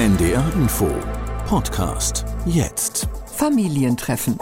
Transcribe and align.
NDR 0.00 0.50
Info 0.54 0.88
Podcast 1.46 2.24
jetzt. 2.46 3.06
Familientreffen. 3.36 4.38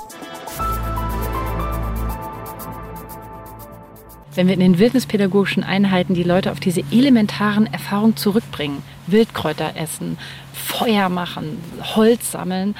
Wenn 4.37 4.47
wir 4.47 4.55
in 4.55 4.61
den 4.61 4.79
wildnispädagogischen 4.79 5.65
Einheiten 5.65 6.15
die 6.15 6.23
Leute 6.23 6.53
auf 6.53 6.61
diese 6.61 6.85
elementaren 6.93 7.67
Erfahrungen 7.67 8.15
zurückbringen, 8.15 8.85
Wildkräuter 9.09 9.73
essen, 9.75 10.17
Feuer 10.53 11.09
machen, 11.09 11.61
Holz 11.97 12.31
sammeln, 12.31 12.77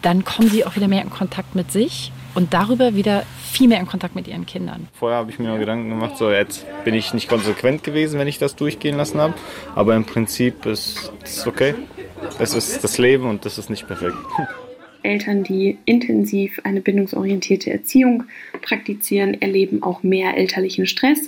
dann 0.00 0.24
kommen 0.24 0.48
sie 0.48 0.64
auch 0.64 0.76
wieder 0.76 0.88
mehr 0.88 1.02
in 1.02 1.10
Kontakt 1.10 1.54
mit 1.54 1.70
sich 1.70 2.10
und 2.34 2.54
darüber 2.54 2.94
wieder 2.94 3.24
viel 3.42 3.68
mehr 3.68 3.80
in 3.80 3.86
Kontakt 3.86 4.14
mit 4.14 4.26
ihren 4.28 4.46
Kindern. 4.46 4.88
Vorher 4.94 5.18
habe 5.18 5.30
ich 5.30 5.38
mir 5.38 5.58
Gedanken 5.58 5.90
gemacht, 5.90 6.16
so 6.16 6.30
jetzt 6.30 6.64
bin 6.84 6.94
ich 6.94 7.12
nicht 7.12 7.28
konsequent 7.28 7.84
gewesen, 7.84 8.18
wenn 8.18 8.28
ich 8.28 8.38
das 8.38 8.56
durchgehen 8.56 8.96
lassen 8.96 9.20
habe. 9.20 9.34
Aber 9.74 9.94
im 9.94 10.06
Prinzip 10.06 10.64
ist 10.64 11.12
es 11.22 11.46
okay. 11.46 11.74
Es 12.38 12.54
ist 12.54 12.82
das 12.84 12.98
Leben 12.98 13.24
und 13.26 13.44
das 13.44 13.58
ist 13.58 13.70
nicht 13.70 13.86
perfekt. 13.86 14.16
Eltern, 15.02 15.44
die 15.44 15.78
intensiv 15.84 16.60
eine 16.64 16.80
bindungsorientierte 16.80 17.70
Erziehung 17.70 18.24
praktizieren, 18.62 19.40
erleben 19.40 19.82
auch 19.82 20.02
mehr 20.02 20.36
elterlichen 20.36 20.86
Stress. 20.86 21.18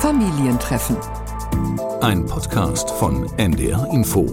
Familientreffen. 0.00 0.96
Ein 2.00 2.26
Podcast 2.26 2.90
von 2.90 3.30
NDR 3.38 3.88
Info. 3.92 4.26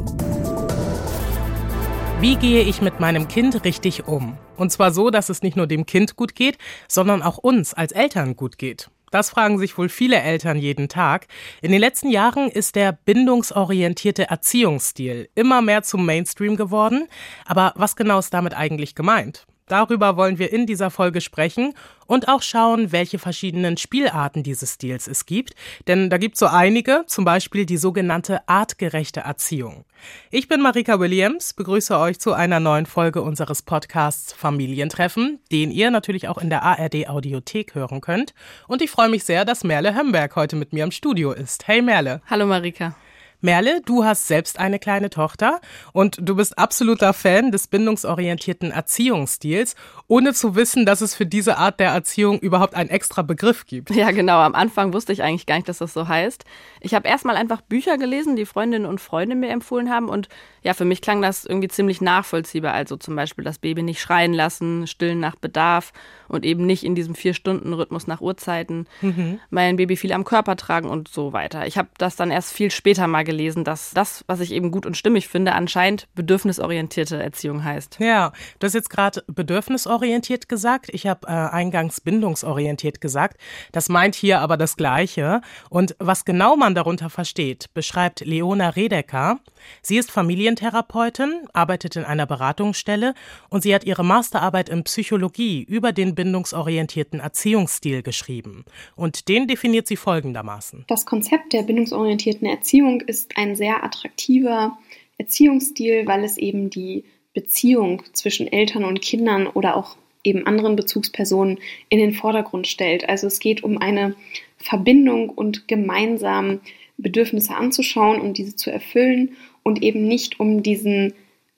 Wie 2.19 2.35
gehe 2.35 2.63
ich 2.63 2.81
mit 2.81 2.99
meinem 2.99 3.27
Kind 3.27 3.63
richtig 3.63 4.07
um? 4.07 4.37
Und 4.57 4.71
zwar 4.71 4.91
so, 4.91 5.09
dass 5.09 5.29
es 5.29 5.41
nicht 5.41 5.55
nur 5.55 5.67
dem 5.67 5.85
Kind 5.85 6.15
gut 6.15 6.35
geht, 6.35 6.57
sondern 6.87 7.21
auch 7.21 7.37
uns 7.37 7.73
als 7.73 7.93
Eltern 7.93 8.35
gut 8.35 8.57
geht. 8.57 8.89
Das 9.11 9.29
fragen 9.29 9.57
sich 9.57 9.77
wohl 9.77 9.89
viele 9.89 10.19
Eltern 10.21 10.57
jeden 10.57 10.89
Tag. 10.89 11.27
In 11.61 11.71
den 11.71 11.79
letzten 11.79 12.09
Jahren 12.09 12.49
ist 12.49 12.75
der 12.75 12.91
bindungsorientierte 12.91 14.29
Erziehungsstil 14.29 15.29
immer 15.35 15.61
mehr 15.61 15.83
zum 15.83 16.05
Mainstream 16.05 16.55
geworden. 16.55 17.07
Aber 17.45 17.73
was 17.75 17.95
genau 17.95 18.19
ist 18.19 18.33
damit 18.33 18.55
eigentlich 18.55 18.95
gemeint? 18.95 19.45
Darüber 19.69 20.17
wollen 20.17 20.39
wir 20.39 20.51
in 20.51 20.65
dieser 20.65 20.89
Folge 20.89 21.21
sprechen 21.21 21.73
und 22.07 22.27
auch 22.27 22.41
schauen, 22.41 22.91
welche 22.91 23.19
verschiedenen 23.19 23.77
Spielarten 23.77 24.43
dieses 24.43 24.73
Stils 24.73 25.07
es 25.07 25.27
gibt. 25.27 25.53
Denn 25.87 26.09
da 26.09 26.17
gibt 26.17 26.35
es 26.35 26.39
so 26.39 26.47
einige, 26.47 27.03
zum 27.05 27.23
Beispiel 27.23 27.65
die 27.65 27.77
sogenannte 27.77 28.41
artgerechte 28.49 29.21
Erziehung. 29.21 29.85
Ich 30.31 30.47
bin 30.47 30.59
Marika 30.61 30.99
Williams, 30.99 31.53
begrüße 31.53 31.97
euch 31.97 32.19
zu 32.19 32.33
einer 32.33 32.59
neuen 32.59 32.87
Folge 32.87 33.21
unseres 33.21 33.61
Podcasts 33.61 34.33
Familientreffen, 34.33 35.39
den 35.51 35.69
ihr 35.69 35.91
natürlich 35.91 36.27
auch 36.27 36.39
in 36.39 36.49
der 36.49 36.63
ARD 36.63 37.07
Audiothek 37.07 37.75
hören 37.75 38.01
könnt. 38.01 38.33
Und 38.67 38.81
ich 38.81 38.89
freue 38.89 39.09
mich 39.09 39.23
sehr, 39.23 39.45
dass 39.45 39.63
Merle 39.63 39.95
Hömberg 39.95 40.35
heute 40.35 40.55
mit 40.55 40.73
mir 40.73 40.83
im 40.83 40.91
Studio 40.91 41.31
ist. 41.31 41.67
Hey 41.67 41.83
Merle. 41.83 42.21
Hallo 42.27 42.47
Marika. 42.47 42.95
Merle, 43.41 43.81
du 43.85 44.03
hast 44.03 44.27
selbst 44.27 44.59
eine 44.59 44.79
kleine 44.79 45.09
Tochter 45.09 45.61
und 45.93 46.17
du 46.21 46.35
bist 46.35 46.57
absoluter 46.57 47.13
Fan 47.13 47.51
des 47.51 47.67
bindungsorientierten 47.67 48.71
Erziehungsstils, 48.71 49.75
ohne 50.07 50.33
zu 50.33 50.55
wissen, 50.55 50.85
dass 50.85 50.99
es 50.99 51.15
für 51.15 51.25
diese 51.25 51.57
Art 51.57 51.79
der 51.79 51.91
Erziehung 51.91 52.39
überhaupt 52.39 52.75
einen 52.75 52.89
extra 52.89 53.21
Begriff 53.21 53.65
gibt. 53.65 53.91
Ja, 53.91 54.11
genau. 54.11 54.39
Am 54.39 54.55
Anfang 54.55 54.93
wusste 54.93 55.13
ich 55.13 55.23
eigentlich 55.23 55.45
gar 55.45 55.55
nicht, 55.55 55.69
dass 55.69 55.77
das 55.77 55.93
so 55.93 56.07
heißt. 56.07 56.43
Ich 56.81 56.93
habe 56.93 57.07
erstmal 57.07 57.37
einfach 57.37 57.61
Bücher 57.61 57.97
gelesen, 57.97 58.35
die 58.35 58.45
Freundinnen 58.45 58.85
und 58.85 58.99
Freunde 58.99 59.35
mir 59.35 59.49
empfohlen 59.49 59.89
haben 59.89 60.09
und 60.09 60.27
ja, 60.61 60.73
für 60.73 60.85
mich 60.85 61.01
klang 61.01 61.21
das 61.21 61.45
irgendwie 61.45 61.69
ziemlich 61.69 62.01
nachvollziehbar. 62.01 62.73
Also 62.73 62.97
zum 62.97 63.15
Beispiel 63.15 63.45
das 63.45 63.59
Baby 63.59 63.83
nicht 63.83 64.01
schreien 64.01 64.33
lassen, 64.33 64.87
stillen 64.87 65.19
nach 65.19 65.35
Bedarf 65.35 65.93
und 66.27 66.45
eben 66.45 66.65
nicht 66.65 66.83
in 66.83 66.95
diesem 66.95 67.15
Vier-Stunden-Rhythmus 67.15 68.07
nach 68.07 68.19
Uhrzeiten, 68.19 68.87
mhm. 69.01 69.39
mein 69.49 69.77
Baby 69.77 69.95
viel 69.95 70.11
am 70.11 70.25
Körper 70.25 70.57
tragen 70.57 70.89
und 70.89 71.07
so 71.07 71.31
weiter. 71.33 71.65
Ich 71.65 71.77
habe 71.77 71.89
das 71.97 72.15
dann 72.15 72.31
erst 72.31 72.51
viel 72.53 72.71
später 72.71 73.07
mal 73.07 73.23
gelesen, 73.29 73.63
dass 73.63 73.91
das, 73.91 74.23
was 74.25 74.39
ich 74.39 74.51
eben 74.51 74.71
gut 74.71 74.87
und 74.87 74.97
stimmig 74.97 75.27
finde, 75.27 75.53
anscheinend 75.53 76.07
bedürfnisorientierte 76.15 77.21
Erziehung 77.21 77.63
heißt. 77.63 77.97
Ja, 77.99 78.33
du 78.57 78.65
hast 78.65 78.73
jetzt 78.73 78.89
gerade 78.89 79.23
bedürfnisorientiert 79.27 80.49
gesagt. 80.49 80.89
Ich 80.91 81.05
habe 81.05 81.27
äh, 81.27 81.31
eingangs 81.31 82.01
bindungsorientiert 82.01 83.01
gesagt. 83.01 83.39
Das 83.71 83.87
meint 83.87 84.15
hier 84.15 84.39
aber 84.39 84.57
das 84.57 84.77
Gleiche. 84.77 85.41
Und 85.69 85.95
was 85.99 86.25
genau 86.25 86.55
man 86.55 86.73
darunter 86.73 87.11
versteht, 87.11 87.71
beschreibt 87.75 88.21
Leona 88.21 88.69
Redecker. 88.69 89.39
Sie 89.83 89.97
ist 89.97 90.09
Familientherapeutin, 90.09 91.47
arbeitet 91.53 91.97
in 91.97 92.05
einer 92.05 92.25
Beratungsstelle 92.25 93.13
und 93.49 93.61
sie 93.61 93.75
hat 93.75 93.83
ihre 93.83 94.03
Masterarbeit 94.03 94.69
in 94.69 94.83
Psychologie 94.85 95.63
über 95.63 95.91
den 95.91 96.15
bindungsorientierten 96.15 97.19
Erziehungsstil 97.19 98.01
geschrieben. 98.01 98.65
Und 98.95 99.27
den 99.27 99.47
definiert 99.47 99.85
sie 99.85 99.97
folgendermaßen. 99.97 100.85
Das 100.87 101.05
Konzept 101.05 101.53
der 101.53 101.63
bindungsorientierten 101.63 102.47
Erziehung 102.47 103.01
ist 103.01 103.18
ein 103.35 103.55
sehr 103.55 103.83
attraktiver 103.83 104.77
Erziehungsstil, 105.17 106.05
weil 106.07 106.23
es 106.23 106.37
eben 106.37 106.69
die 106.69 107.03
Beziehung 107.33 108.03
zwischen 108.13 108.51
Eltern 108.51 108.85
und 108.85 109.01
Kindern 109.01 109.47
oder 109.47 109.75
auch 109.75 109.97
eben 110.23 110.45
anderen 110.45 110.75
Bezugspersonen 110.75 111.59
in 111.89 111.99
den 111.99 112.13
Vordergrund 112.13 112.67
stellt. 112.67 113.07
Also 113.07 113.27
es 113.27 113.39
geht 113.39 113.63
um 113.63 113.77
eine 113.77 114.15
Verbindung 114.57 115.29
und 115.29 115.67
gemeinsam 115.67 116.59
Bedürfnisse 116.97 117.55
anzuschauen 117.55 118.19
und 118.19 118.37
diese 118.37 118.55
zu 118.55 118.71
erfüllen 118.71 119.37
und 119.63 119.81
eben 119.81 120.07
nicht 120.07 120.39
um 120.39 120.63
diesen 120.63 121.13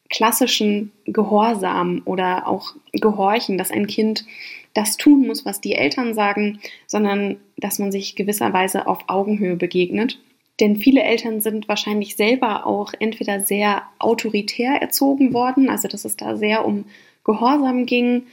klassischen 0.10 0.92
Gehorsam 1.06 2.02
oder 2.06 2.48
auch 2.48 2.76
Gehorchen, 2.92 3.58
dass 3.58 3.72
ein 3.72 3.88
Kind 3.88 4.26
das 4.74 4.98
tun 4.98 5.26
muss, 5.26 5.46
was 5.46 5.62
die 5.62 5.74
Eltern 5.74 6.14
sagen, 6.14 6.60
sondern 6.86 7.38
dass 7.58 7.80
man 7.80 7.92
sich 7.92 8.16
gewisserweise 8.16 8.88
auf 8.88 9.00
Augenhöhe 9.08 9.56
begegnet. 9.56 10.20
Denn 10.62 10.76
viele 10.76 11.02
Eltern 11.02 11.42
sind 11.42 11.68
wahrscheinlich 11.68 12.16
selber 12.16 12.68
auch 12.68 12.94
entweder 13.00 13.40
sehr 13.40 13.82
autoritär 13.98 14.80
erzogen 14.80 15.34
worden, 15.34 15.70
also 15.70 15.88
dass 15.88 16.06
es 16.06 16.16
da 16.16 16.38
sehr 16.38 16.66
um 16.66 16.86
Gehorsam 17.26 17.88
ging. 17.88 18.28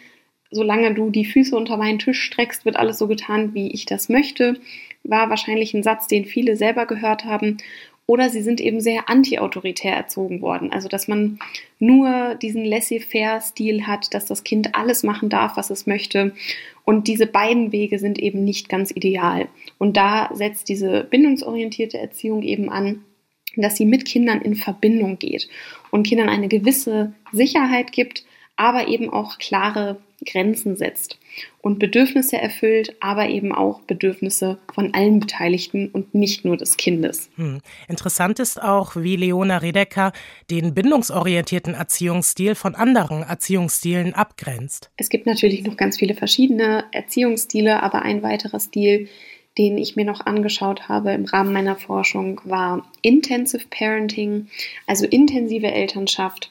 Solange 0.51 0.93
du 0.93 1.11
die 1.11 1.25
Füße 1.25 1.57
unter 1.57 1.79
meinen 1.79 1.99
Tisch 1.99 2.23
streckst, 2.23 2.67
wird 2.67 2.77
alles 2.77 2.99
so 2.99 3.09
getan, 3.09 3.55
wie 3.55 3.73
ich 3.73 3.87
das 3.87 4.11
möchte, 4.11 4.61
war 5.05 5.31
wahrscheinlich 5.31 5.73
ein 5.73 5.83
Satz, 5.83 6.07
den 6.07 6.27
viele 6.27 6.57
selber 6.57 6.85
gehört 6.85 7.25
haben. 7.25 7.57
Oder 8.09 8.31
sie 8.31 8.41
sind 8.41 8.59
eben 8.63 8.81
sehr 8.81 9.11
anti-autoritär 9.11 9.93
erzogen 9.95 10.41
worden. 10.41 10.73
Also, 10.73 10.89
dass 10.89 11.09
man 11.09 11.39
nur 11.79 12.37
diesen 12.37 12.65
laissez-faire-Stil 12.65 13.87
hat, 13.87 14.15
dass 14.15 14.25
das 14.25 14.45
Kind 14.45 14.75
alles 14.75 15.03
machen 15.03 15.29
darf, 15.29 15.59
was 15.59 15.69
es 15.69 15.87
möchte. 15.87 16.33
Und 16.87 17.07
diese 17.07 17.27
beiden 17.27 17.71
Wege 17.71 17.99
sind 17.99 18.19
eben 18.19 18.45
nicht 18.45 18.71
ganz 18.71 18.91
ideal. 18.91 19.47
Und 19.77 19.99
da 19.99 20.31
setzt 20.33 20.71
diese 20.71 21.05
bindungsorientierte 21.05 21.99
Erziehung 21.99 22.43
eben 22.43 22.71
an, 22.71 23.05
dass 23.57 23.77
sie 23.77 23.85
mit 23.85 24.07
Kindern 24.07 24.41
in 24.41 24.55
Verbindung 24.55 25.19
geht 25.19 25.47
und 25.91 26.07
Kindern 26.07 26.31
eine 26.31 26.49
gewisse 26.49 27.13
Sicherheit 27.33 27.93
gibt, 27.93 28.25
aber 28.57 28.89
eben 28.89 29.11
auch 29.11 29.37
klare 29.37 29.99
Grenzen 30.27 30.77
setzt 30.77 31.19
und 31.61 31.79
Bedürfnisse 31.79 32.37
erfüllt, 32.37 32.97
aber 33.01 33.29
eben 33.29 33.55
auch 33.55 33.81
Bedürfnisse 33.83 34.59
von 34.75 34.93
allen 34.95 35.21
Beteiligten 35.21 35.89
und 35.89 36.15
nicht 36.15 36.45
nur 36.45 36.57
des 36.57 36.77
Kindes. 36.77 37.31
Hm. 37.37 37.61
Interessant 37.89 38.39
ist 38.39 38.61
auch, 38.61 38.97
wie 38.97 39.17
Leona 39.17 39.59
Redecker 39.59 40.13
den 40.51 40.75
bindungsorientierten 40.75 41.75
Erziehungsstil 41.75 42.55
von 42.55 42.75
anderen 42.75 43.23
Erziehungsstilen 43.23 44.15
abgrenzt. 44.15 44.91
Es 44.97 45.09
gibt 45.09 45.27
natürlich 45.27 45.65
noch 45.65 45.77
ganz 45.77 45.99
viele 45.99 46.15
verschiedene 46.15 46.85
Erziehungsstile, 46.93 47.83
aber 47.83 48.03
ein 48.03 48.23
weiterer 48.23 48.61
Stil, 48.61 49.09
den 49.59 49.77
ich 49.77 49.97
mir 49.97 50.05
noch 50.05 50.25
angeschaut 50.25 50.89
habe 50.89 51.13
im 51.13 51.25
Rahmen 51.25 51.53
meiner 51.53 51.77
Forschung, 51.77 52.41
war 52.45 52.89
Intensive 53.03 53.65
Parenting, 53.71 54.49
also 54.87 55.05
intensive 55.05 55.67
Elternschaft. 55.67 56.51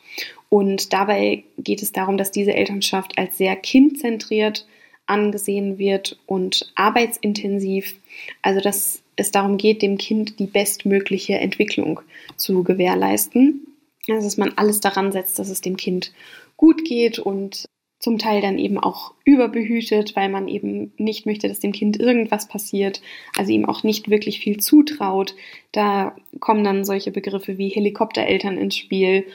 Und 0.50 0.94
dabei 0.94 1.44
geht 1.58 1.81
es 1.81 1.91
darum, 1.91 2.18
dass 2.18 2.31
diese 2.31 2.53
Elternschaft 2.53 3.18
als 3.18 3.38
sehr 3.38 3.56
kindzentriert 3.56 4.66
angesehen 5.06 5.78
wird 5.78 6.19
und 6.25 6.72
arbeitsintensiv. 6.75 7.96
Also 8.41 8.62
dass 8.62 9.02
es 9.16 9.31
darum 9.31 9.58
geht, 9.58 9.81
dem 9.81 9.97
Kind 9.97 10.40
die 10.40 10.46
bestmögliche 10.46 11.35
Entwicklung 11.35 12.02
zu 12.35 12.64
gewährleisten. 12.64 13.67
Also 14.09 14.26
dass 14.28 14.38
man 14.38 14.53
alles 14.55 14.79
daran 14.79 15.11
setzt, 15.11 15.40
dass 15.40 15.49
es 15.49 15.61
dem 15.61 15.76
Kind 15.76 16.14
gut 16.55 16.85
geht 16.85 17.20
und 17.20 17.66
zum 17.99 18.20
Teil 18.20 18.41
dann 18.41 18.59
eben 18.59 18.78
auch 18.78 19.14
überbehütet, 19.26 20.16
weil 20.16 20.29
man 20.29 20.47
eben 20.47 20.94
nicht 20.97 21.26
möchte, 21.26 21.47
dass 21.47 21.59
dem 21.59 21.72
Kind 21.72 21.99
irgendwas 21.99 22.47
passiert, 22.47 23.02
also 23.35 23.52
ihm 23.52 23.66
auch 23.66 23.82
nicht 23.82 24.09
wirklich 24.09 24.40
viel 24.40 24.58
zutraut. 24.58 25.35
Da 25.72 26.16
kommen 26.40 26.64
dann 26.64 26.85
solche 26.85 27.11
Begriffe 27.11 27.58
wie 27.58 27.70
Helikoptereltern 27.70 28.58
ins 28.58 28.76
Spiel 28.76 29.26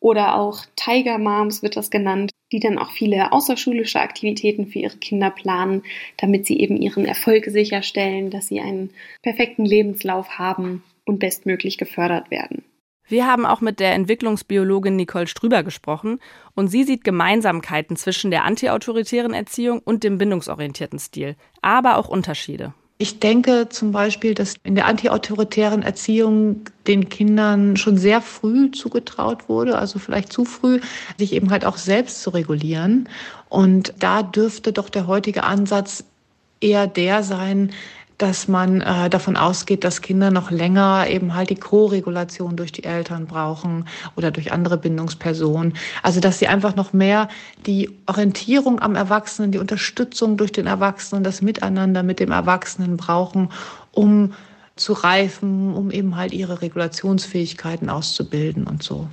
oder 0.00 0.36
auch 0.36 0.64
Tiger 0.76 1.18
Moms 1.18 1.62
wird 1.62 1.76
das 1.76 1.90
genannt, 1.90 2.32
die 2.52 2.60
dann 2.60 2.78
auch 2.78 2.90
viele 2.90 3.32
außerschulische 3.32 4.00
Aktivitäten 4.00 4.66
für 4.66 4.80
ihre 4.80 4.96
Kinder 4.96 5.30
planen, 5.30 5.82
damit 6.16 6.46
sie 6.46 6.58
eben 6.58 6.76
ihren 6.76 7.04
Erfolg 7.04 7.44
sicherstellen, 7.44 8.30
dass 8.30 8.48
sie 8.48 8.60
einen 8.60 8.90
perfekten 9.22 9.64
Lebenslauf 9.64 10.38
haben 10.38 10.82
und 11.04 11.18
bestmöglich 11.18 11.78
gefördert 11.78 12.30
werden. 12.30 12.64
Wir 13.06 13.26
haben 13.26 13.44
auch 13.44 13.60
mit 13.60 13.80
der 13.80 13.94
Entwicklungsbiologin 13.94 14.94
Nicole 14.94 15.26
Strüber 15.26 15.64
gesprochen 15.64 16.20
und 16.54 16.68
sie 16.68 16.84
sieht 16.84 17.02
Gemeinsamkeiten 17.02 17.96
zwischen 17.96 18.30
der 18.30 18.44
antiautoritären 18.44 19.34
Erziehung 19.34 19.80
und 19.80 20.04
dem 20.04 20.16
bindungsorientierten 20.16 21.00
Stil, 21.00 21.34
aber 21.60 21.98
auch 21.98 22.08
Unterschiede. 22.08 22.72
Ich 23.02 23.18
denke 23.18 23.70
zum 23.70 23.92
Beispiel, 23.92 24.34
dass 24.34 24.56
in 24.62 24.74
der 24.74 24.84
antiautoritären 24.84 25.80
Erziehung 25.80 26.66
den 26.86 27.08
Kindern 27.08 27.78
schon 27.78 27.96
sehr 27.96 28.20
früh 28.20 28.72
zugetraut 28.72 29.48
wurde, 29.48 29.78
also 29.78 29.98
vielleicht 29.98 30.30
zu 30.30 30.44
früh, 30.44 30.80
sich 31.16 31.32
eben 31.32 31.50
halt 31.50 31.64
auch 31.64 31.78
selbst 31.78 32.20
zu 32.20 32.28
regulieren. 32.28 33.08
Und 33.48 33.94
da 33.98 34.22
dürfte 34.22 34.74
doch 34.74 34.90
der 34.90 35.06
heutige 35.06 35.44
Ansatz 35.44 36.04
eher 36.60 36.86
der 36.86 37.22
sein, 37.22 37.72
dass 38.20 38.48
man 38.48 38.82
äh, 38.82 39.08
davon 39.08 39.36
ausgeht, 39.36 39.82
dass 39.82 40.02
Kinder 40.02 40.30
noch 40.30 40.50
länger 40.50 41.06
eben 41.08 41.34
halt 41.34 41.48
die 41.48 41.54
Co-Regulation 41.54 42.54
durch 42.54 42.70
die 42.70 42.84
Eltern 42.84 43.26
brauchen 43.26 43.86
oder 44.14 44.30
durch 44.30 44.52
andere 44.52 44.76
Bindungspersonen. 44.76 45.72
Also 46.02 46.20
dass 46.20 46.38
sie 46.38 46.46
einfach 46.46 46.76
noch 46.76 46.92
mehr 46.92 47.28
die 47.64 47.90
Orientierung 48.06 48.78
am 48.80 48.94
Erwachsenen, 48.94 49.52
die 49.52 49.58
Unterstützung 49.58 50.36
durch 50.36 50.52
den 50.52 50.66
Erwachsenen, 50.66 51.24
das 51.24 51.40
Miteinander 51.40 52.02
mit 52.02 52.20
dem 52.20 52.30
Erwachsenen 52.30 52.98
brauchen, 52.98 53.48
um 53.92 54.34
zu 54.76 54.92
reifen, 54.92 55.72
um 55.74 55.90
eben 55.90 56.16
halt 56.16 56.34
ihre 56.34 56.60
Regulationsfähigkeiten 56.60 57.88
auszubilden 57.88 58.66
und 58.66 58.82
so. 58.82 59.08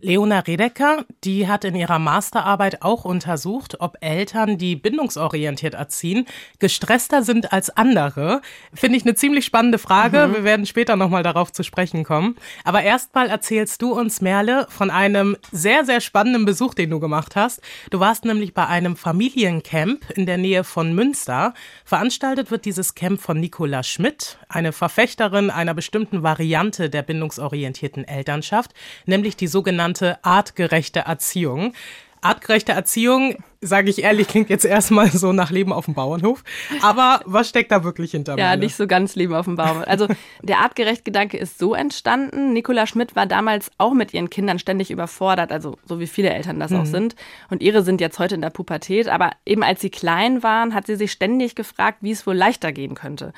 Leona 0.00 0.40
Redecker, 0.40 1.04
die 1.22 1.46
hat 1.48 1.64
in 1.64 1.76
ihrer 1.76 1.98
Masterarbeit 1.98 2.82
auch 2.82 3.04
untersucht, 3.04 3.80
ob 3.80 3.96
Eltern, 4.00 4.58
die 4.58 4.74
bindungsorientiert 4.74 5.74
erziehen, 5.74 6.26
gestresster 6.58 7.22
sind 7.22 7.52
als 7.52 7.70
andere. 7.70 8.40
Finde 8.74 8.96
ich 8.96 9.04
eine 9.04 9.14
ziemlich 9.14 9.44
spannende 9.44 9.78
Frage. 9.78 10.26
Mhm. 10.26 10.34
Wir 10.34 10.44
werden 10.44 10.66
später 10.66 10.96
nochmal 10.96 11.22
darauf 11.22 11.52
zu 11.52 11.62
sprechen 11.62 12.04
kommen. 12.04 12.36
Aber 12.64 12.82
erstmal 12.82 13.28
erzählst 13.28 13.80
du 13.82 13.92
uns, 13.92 14.20
Merle, 14.20 14.66
von 14.68 14.90
einem 14.90 15.36
sehr, 15.52 15.84
sehr 15.84 16.00
spannenden 16.00 16.44
Besuch, 16.44 16.74
den 16.74 16.90
du 16.90 16.98
gemacht 16.98 17.36
hast. 17.36 17.60
Du 17.90 18.00
warst 18.00 18.24
nämlich 18.24 18.54
bei 18.54 18.66
einem 18.66 18.96
Familiencamp 18.96 20.10
in 20.16 20.26
der 20.26 20.38
Nähe 20.38 20.64
von 20.64 20.94
Münster. 20.94 21.54
Veranstaltet 21.84 22.50
wird 22.50 22.64
dieses 22.64 22.94
Camp 22.94 23.20
von 23.20 23.38
Nicola 23.38 23.82
Schmidt, 23.82 24.38
eine 24.48 24.72
Verfechterin 24.72 25.50
einer 25.50 25.74
bestimmten 25.74 26.22
Variante 26.22 26.90
der 26.90 27.02
bindungsorientierten 27.02 28.06
Elternschaft, 28.06 28.72
nämlich 29.06 29.36
die 29.36 29.46
sogenannte 29.62 30.18
artgerechte 30.24 31.00
Erziehung. 31.00 31.72
Artgerechte 32.20 32.72
Erziehung, 32.72 33.36
sage 33.62 33.88
ich 33.88 34.02
ehrlich, 34.02 34.26
klingt 34.28 34.50
jetzt 34.50 34.64
erstmal 34.64 35.08
so 35.08 35.32
nach 35.32 35.50
Leben 35.50 35.72
auf 35.72 35.86
dem 35.86 35.94
Bauernhof. 35.94 36.42
Aber 36.82 37.20
was 37.24 37.48
steckt 37.48 37.70
da 37.70 37.84
wirklich 37.84 38.10
hinter 38.10 38.36
Ja, 38.36 38.56
nicht 38.56 38.74
so 38.74 38.86
ganz 38.86 39.14
Leben 39.14 39.34
auf 39.34 39.46
dem 39.46 39.56
Bauernhof. 39.56 39.86
Also 39.86 40.08
der 40.42 40.58
artgerecht 40.58 41.04
Gedanke 41.04 41.38
ist 41.38 41.58
so 41.58 41.74
entstanden. 41.74 42.52
Nicola 42.52 42.86
Schmidt 42.86 43.16
war 43.16 43.26
damals 43.26 43.70
auch 43.78 43.94
mit 43.94 44.12
ihren 44.12 44.28
Kindern 44.28 44.58
ständig 44.58 44.90
überfordert, 44.90 45.52
also 45.52 45.78
so 45.86 46.00
wie 46.00 46.06
viele 46.08 46.30
Eltern 46.30 46.58
das 46.58 46.72
mhm. 46.72 46.80
auch 46.80 46.86
sind. 46.86 47.16
Und 47.48 47.62
ihre 47.62 47.82
sind 47.82 48.00
jetzt 48.00 48.18
heute 48.18 48.34
in 48.34 48.42
der 48.42 48.50
Pubertät. 48.50 49.08
Aber 49.08 49.30
eben 49.46 49.62
als 49.62 49.80
sie 49.80 49.90
klein 49.90 50.42
waren, 50.42 50.74
hat 50.74 50.86
sie 50.86 50.96
sich 50.96 51.12
ständig 51.12 51.54
gefragt, 51.54 51.98
wie 52.00 52.10
es 52.10 52.26
wohl 52.26 52.34
leichter 52.34 52.72
gehen 52.72 52.94
könnte 52.94 53.32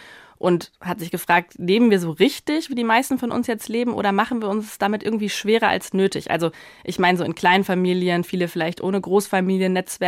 und 0.44 0.73
hat 0.81 1.00
sich 1.00 1.11
gefragt, 1.11 1.55
leben 1.56 1.91
wir 1.91 1.99
so 1.99 2.11
richtig, 2.11 2.69
wie 2.69 2.75
die 2.75 2.85
meisten 2.85 3.19
von 3.19 3.32
uns 3.32 3.47
jetzt 3.47 3.69
leben, 3.70 3.94
oder 3.94 4.12
machen 4.12 4.43
wir 4.43 4.49
uns 4.49 4.77
damit 4.79 5.03
irgendwie 5.03 5.31
schwerer 5.31 5.69
als 5.69 5.94
nötig? 5.94 6.31
Also 6.31 6.50
ich 6.82 6.99
meine 6.99 7.17
so 7.17 7.25
in 7.25 7.35
kleinen 7.35 7.65
Familien, 7.65 8.25
viele 8.25 8.49
vielleicht 8.49 8.82
ohne 8.82 9.00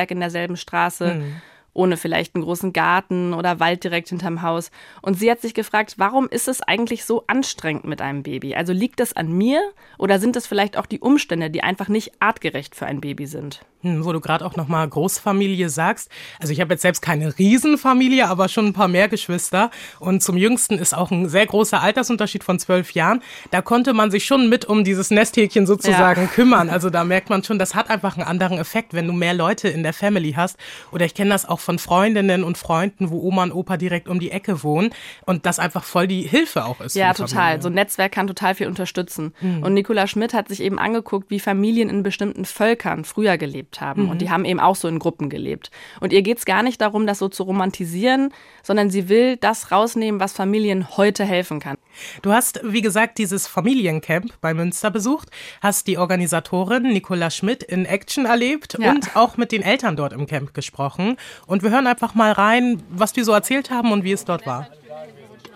Großfamiliennetzwerk 0.07 0.11
in 0.11 0.21
derselben 0.21 0.57
Straße. 0.57 1.15
Mhm 1.15 1.43
ohne 1.73 1.99
vielleicht 1.99 2.35
einen 2.35 2.45
großen 2.45 2.73
Garten 2.73 3.35
oder 3.35 3.61
Wald 3.61 3.85
direkt 3.85 4.09
hinterm 4.09 4.41
Haus. 4.41 4.71
Und 5.03 5.19
sie 5.19 5.31
hat 5.31 5.43
sich 5.43 5.53
gefragt, 5.53 5.97
warum 5.99 6.27
ist 6.27 6.49
es 6.49 6.63
eigentlich 6.63 7.05
so 7.05 7.25
anstrengend 7.27 7.85
mit 7.85 8.01
einem 8.01 8.23
Baby? 8.23 8.55
Also 8.55 8.73
liegt 8.73 8.99
das 8.99 9.13
an 9.13 9.31
mir 9.31 9.61
oder 9.99 10.19
sind 10.19 10.37
es 10.37 10.47
vielleicht 10.47 10.79
auch 10.79 10.87
die 10.87 11.01
Umstände, 11.01 11.51
die 11.51 11.63
einfach 11.63 11.89
nicht 11.89 12.13
artgerecht 12.19 12.75
für 12.75 12.87
ein 12.87 13.03
Baby 13.03 13.27
sind? 13.27 13.61
Hm, 13.87 14.05
wo 14.05 14.13
du 14.13 14.21
gerade 14.21 14.45
auch 14.45 14.57
nochmal 14.57 14.89
Großfamilie 14.89 15.69
sagst. 15.69 16.11
Also 16.41 16.53
ich 16.53 16.61
habe 16.61 16.75
jetzt 16.75 16.83
selbst 16.83 17.03
keine 17.03 17.39
Riesenfamilie, 17.39 18.27
aber 18.27 18.49
schon 18.49 18.67
ein 18.67 18.73
paar 18.73 18.89
mehr 18.89 19.09
Geschwister. 19.09 19.71
Und 20.01 20.25
zum 20.25 20.37
Jüngsten 20.37 20.79
ist 20.79 20.93
auch 20.93 21.13
ein 21.13 21.29
sehr 21.29 21.47
großer 21.47 21.81
Altersunterschied 21.81 22.43
von 22.43 22.59
zwölf 22.59 22.93
Jahren. 22.93 23.23
Da 23.53 23.63
konnte 23.63 23.93
man 23.93 24.11
sich 24.11 24.25
schon 24.25 24.49
mit 24.49 24.65
um 24.65 24.83
dieses 24.83 25.11
Nesthäkchen 25.13 25.67
sozusagen 25.67 26.23
ja. 26.23 26.27
kümmern. 26.27 26.69
Also 26.69 26.91
da 26.91 27.05
merkt 27.05 27.31
man 27.31 27.45
schon, 27.45 27.61
das 27.61 27.77
hat 27.77 27.91
einfach 27.91 28.17
einen 28.17 28.27
anderen 28.27 28.59
Effekt, 28.59 28.93
wenn 28.93 29.07
du 29.07 29.13
mehr 29.13 29.35
Leute 29.35 29.69
in 29.69 29.85
der 29.85 29.93
Family 29.93 30.33
hast. 30.33 30.57
Oder 30.91 31.05
ich 31.05 31.15
kenne 31.15 31.31
das 31.31 31.49
auch 31.49 31.61
von 31.61 31.79
Freundinnen 31.79 32.43
und 32.43 32.59
Freunden, 32.59 33.11
wo 33.11 33.21
Oma 33.21 33.45
und 33.45 33.53
Opa 33.53 33.77
direkt 33.77 34.09
um 34.09 34.19
die 34.19 34.33
Ecke 34.33 34.65
wohnen 34.65 34.91
und 35.27 35.47
das 35.47 35.61
einfach 35.61 35.85
voll 35.85 36.09
die 36.09 36.23
Hilfe 36.23 36.65
auch 36.65 36.81
ist. 36.81 36.97
Ja, 36.97 37.15
total. 37.15 37.63
So 37.63 37.69
ein 37.69 37.75
Netzwerk 37.75 38.11
kann 38.13 38.27
total 38.27 38.57
viel 38.57 38.67
unterstützen. 38.67 39.33
Mhm. 39.41 39.63
Und 39.63 39.75
Nicola 39.75 40.09
Schmidt 40.09 40.35
hat 40.35 40.49
sich 40.49 40.61
eben 40.61 40.81
angeguckt, 40.81 41.31
wie 41.31 41.39
Familien 41.39 41.89
in 41.89 42.03
bestimmten 42.03 42.45
Völkern 42.45 43.05
früher 43.05 43.39
gelebt 43.39 43.76
haben. 43.81 44.05
Mhm. 44.05 44.11
Und 44.11 44.23
die 44.23 44.31
haben 44.31 44.45
eben 44.45 44.61
auch 44.61 44.77
so 44.77 44.87
in 44.87 44.99
Gruppen 44.99 45.29
gelebt. 45.29 45.71
Und 46.01 46.13
ihr 46.13 46.23
geht 46.23 46.39
es 46.39 46.45
gar 46.45 46.63
nicht 46.63 46.81
darum, 46.81 47.07
das 47.07 47.19
so 47.19 47.29
zu 47.29 47.43
romantisieren, 47.43 48.33
sondern 48.63 48.91
sie 48.91 49.09
will 49.09 49.37
das 49.37 49.73
rausnehmen, 49.73 50.21
was 50.21 50.33
Familien 50.33 50.97
heute 50.97 51.25
helfen 51.25 51.59
kann. 51.59 51.77
Du 52.23 52.33
hast, 52.33 52.61
wie 52.63 52.83
gesagt, 52.83 53.19
dieses 53.19 53.47
Familiencamp 53.49 54.41
bei 54.41 54.55
Münster 54.55 54.91
besucht, 54.91 55.31
hast 55.61 55.89
die 55.89 55.99
Organisatorin 55.99 56.85
Nicola 56.85 57.31
Schmidt 57.31 57.63
in 57.65 57.87
Action 57.87 58.27
erlebt 58.27 58.77
ja. 58.79 58.91
und 58.91 59.17
auch 59.17 59.37
mit 59.37 59.51
den 59.51 59.63
Eltern 59.63 59.97
dort 59.97 60.13
im 60.13 60.27
Camp 60.27 60.55
gesprochen. 60.55 61.17
Und 61.47 61.57
und 61.57 61.63
wir 61.63 61.71
hören 61.71 61.87
einfach 61.87 62.15
mal 62.15 62.33
rein, 62.33 62.83
was 62.91 63.15
die 63.15 63.23
so 63.23 63.33
erzählt 63.33 63.71
haben 63.71 63.91
und 63.91 64.05
wie 64.05 64.13
es 64.13 64.27
dort 64.27 64.45
war. 64.45 64.69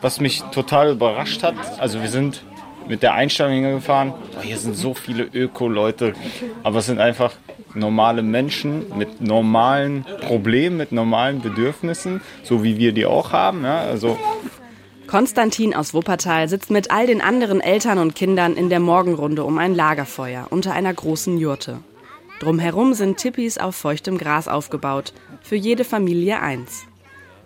Was 0.00 0.18
mich 0.18 0.40
total 0.44 0.92
überrascht 0.92 1.42
hat, 1.42 1.54
also 1.78 2.00
wir 2.00 2.08
sind 2.08 2.42
mit 2.88 3.02
der 3.02 3.12
Einstellung 3.12 3.52
hingefahren, 3.52 4.14
oh, 4.14 4.40
hier 4.40 4.56
sind 4.56 4.76
so 4.76 4.94
viele 4.94 5.24
Öko-Leute, 5.24 6.14
aber 6.62 6.78
es 6.78 6.86
sind 6.86 7.00
einfach 7.00 7.34
normale 7.74 8.22
Menschen 8.22 8.86
mit 8.96 9.20
normalen 9.20 10.04
Problemen, 10.20 10.76
mit 10.76 10.92
normalen 10.92 11.40
Bedürfnissen, 11.40 12.20
so 12.42 12.62
wie 12.62 12.78
wir 12.78 12.92
die 12.92 13.06
auch 13.06 13.32
haben. 13.32 13.64
Ja? 13.64 13.80
Also 13.80 14.18
Konstantin 15.06 15.74
aus 15.74 15.92
Wuppertal 15.92 16.48
sitzt 16.48 16.70
mit 16.70 16.92
all 16.92 17.06
den 17.06 17.20
anderen 17.20 17.60
Eltern 17.60 17.98
und 17.98 18.14
Kindern 18.14 18.54
in 18.54 18.68
der 18.68 18.78
Morgenrunde 18.78 19.42
um 19.42 19.58
ein 19.58 19.74
Lagerfeuer 19.74 20.46
unter 20.50 20.72
einer 20.72 20.94
großen 20.94 21.36
Jurte. 21.36 21.80
Drumherum 22.38 22.94
sind 22.94 23.18
Tippis 23.18 23.58
auf 23.58 23.76
feuchtem 23.76 24.18
Gras 24.18 24.48
aufgebaut, 24.48 25.12
für 25.42 25.56
jede 25.56 25.84
Familie 25.84 26.40
eins. 26.40 26.86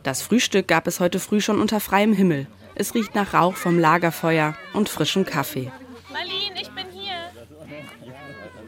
Das 0.02 0.20
Frühstück 0.20 0.68
gab 0.68 0.86
es 0.86 1.00
heute 1.00 1.18
früh 1.18 1.40
schon 1.40 1.58
unter 1.58 1.80
freiem 1.80 2.12
Himmel. 2.12 2.46
Es 2.74 2.94
riecht 2.94 3.14
nach 3.14 3.32
Rauch 3.32 3.54
vom 3.54 3.78
Lagerfeuer 3.78 4.54
und 4.74 4.90
frischem 4.90 5.24
Kaffee. 5.24 5.72
Marlene, 6.12 6.60
ich 6.60 6.70
bin 6.70 6.84
hier. 6.92 7.14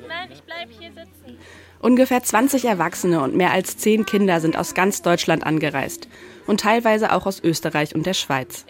Nein, 0.09 0.31
ich 0.33 0.43
bleib 0.43 0.69
hier 0.71 0.91
sitzen. 0.93 1.39
Ungefähr 1.87 2.21
20 2.21 2.65
Erwachsene 2.65 3.23
und 3.23 3.37
mehr 3.37 3.53
als 3.53 3.77
10 3.77 4.07
Kinder 4.07 4.41
sind 4.41 4.59
aus 4.59 4.75
ganz 4.75 5.03
Deutschland 5.03 5.47
angereist 5.47 6.09
und 6.49 6.59
teilweise 6.59 7.13
auch 7.13 7.27
aus 7.27 7.41
Österreich 7.45 7.95
und 7.95 8.07
der 8.07 8.13
Schweiz. 8.13 8.67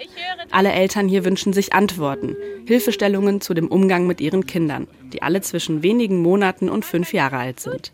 Alle 0.51 0.71
Eltern 0.71 1.09
hier 1.09 1.25
wünschen 1.25 1.55
sich 1.55 1.73
Antworten, 1.73 2.37
Hilfestellungen 2.67 3.41
zu 3.41 3.55
dem 3.55 3.69
Umgang 3.69 4.07
mit 4.07 4.21
ihren 4.21 4.45
Kindern, 4.45 4.87
die 5.15 5.23
alle 5.23 5.41
zwischen 5.41 5.83
wenigen 5.83 6.21
Monaten 6.21 6.69
und 6.69 6.85
fünf 6.85 7.15
Jahre 7.15 7.39
alt 7.39 7.59
sind. 7.59 7.91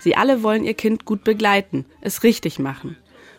Sie 0.00 0.16
alle 0.16 0.42
wollen 0.42 0.64
ihr 0.64 0.74
Kind 0.74 1.04
gut 1.04 1.22
begleiten, 1.22 1.84
es 2.00 2.24
richtig 2.24 2.58
machen 2.58 2.96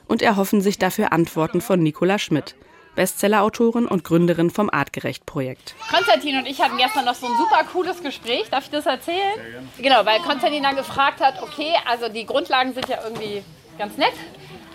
und 0.07 0.21
erhoffen 0.21 0.61
sich 0.61 0.79
dafür 0.79 1.11
Antworten 1.11 1.59
von 1.59 1.83
Nicola 1.83 2.19
Schmidt. 2.19 2.55
Bestsellerautorin 2.97 3.85
und 3.85 4.03
Gründerin 4.03 4.49
vom 4.49 4.71
Artgerecht-Projekt. 4.71 5.75
Konstantin 5.89 6.39
und 6.39 6.47
ich 6.47 6.59
hatten 6.59 6.77
gestern 6.77 7.05
noch 7.05 7.13
so 7.13 7.27
ein 7.27 7.37
super 7.37 7.63
cooles 7.71 8.01
Gespräch. 8.01 8.49
Darf 8.49 8.63
ich 8.65 8.71
das 8.71 8.87
erzählen? 8.87 9.37
Genau, 9.77 10.03
weil 10.03 10.19
Konstantin 10.21 10.63
dann 10.63 10.75
gefragt 10.75 11.21
hat, 11.21 11.41
okay, 11.43 11.73
also 11.85 12.09
die 12.09 12.25
Grundlagen 12.25 12.73
sind 12.73 12.89
ja 12.89 12.97
irgendwie 13.03 13.43
ganz 13.77 13.97
nett, 13.97 14.13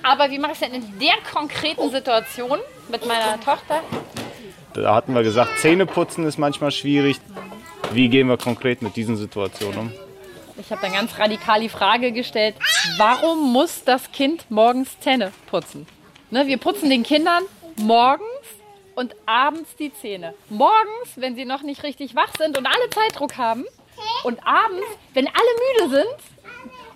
aber 0.05 0.31
wie 0.31 0.38
mache 0.38 0.52
ich 0.52 0.62
es 0.62 0.71
denn 0.71 0.75
in 0.81 0.99
der 1.00 1.14
konkreten 1.35 1.91
Situation 1.91 2.59
mit 2.88 3.05
meiner 3.07 3.41
Tochter? 3.41 3.81
Da 4.75 4.95
hatten 4.95 5.14
wir 5.14 5.25
gesagt, 5.25 5.59
Zähneputzen 5.59 6.25
ist 6.25 6.38
manchmal 6.38 6.71
schwierig. 6.71 7.19
Wie 7.91 8.09
gehen 8.09 8.29
wir 8.29 8.38
konkret 8.38 8.83
mit 8.83 8.95
diesen 8.95 9.17
Situationen 9.17 9.79
um? 9.79 9.93
Ich 10.59 10.71
habe 10.71 10.81
dann 10.81 10.93
ganz 10.93 11.19
radikal 11.19 11.61
die 11.61 11.69
Frage 11.69 12.12
gestellt, 12.12 12.55
warum 12.99 13.52
muss 13.52 13.83
das 13.83 14.12
Kind 14.12 14.49
morgens 14.49 15.00
Zähne 15.00 15.33
putzen? 15.47 15.88
Ne, 16.31 16.47
wir 16.47 16.59
putzen 16.59 16.88
den 16.88 17.02
Kindern 17.02 17.43
morgens 17.83 18.27
und 18.95 19.15
abends 19.27 19.75
die 19.77 19.93
Zähne. 19.93 20.35
Morgens, 20.49 21.11
wenn 21.17 21.35
sie 21.35 21.45
noch 21.45 21.62
nicht 21.62 21.83
richtig 21.83 22.15
wach 22.15 22.33
sind 22.39 22.57
und 22.59 22.67
alle 22.67 22.91
Zeitdruck 22.91 23.37
haben. 23.37 23.65
Und 24.25 24.39
abends, 24.47 24.87
wenn 25.15 25.27
alle 25.27 25.89
müde 25.89 25.97
sind. 25.97 26.33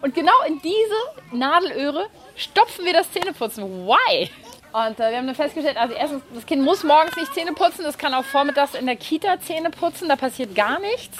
Und 0.02 0.14
genau 0.14 0.32
in 0.46 0.60
diese 0.60 1.36
Nadelöhre 1.36 2.06
stopfen 2.36 2.84
wir 2.84 2.92
das 2.92 3.10
Zähneputzen. 3.12 3.86
Why? 3.86 4.30
Und 4.72 5.00
äh, 5.00 5.10
wir 5.10 5.16
haben 5.16 5.26
dann 5.26 5.34
festgestellt, 5.34 5.78
also 5.78 5.94
erstens, 5.94 6.22
das 6.34 6.44
Kind 6.44 6.62
muss 6.62 6.84
morgens 6.84 7.16
nicht 7.16 7.32
Zähne 7.32 7.52
putzen, 7.52 7.82
das 7.82 7.96
kann 7.96 8.12
auch 8.12 8.24
vormittags 8.24 8.74
in 8.74 8.84
der 8.84 8.96
Kita 8.96 9.40
Zähne 9.40 9.70
putzen, 9.70 10.08
da 10.08 10.16
passiert 10.16 10.54
gar 10.54 10.78
nichts. 10.80 11.18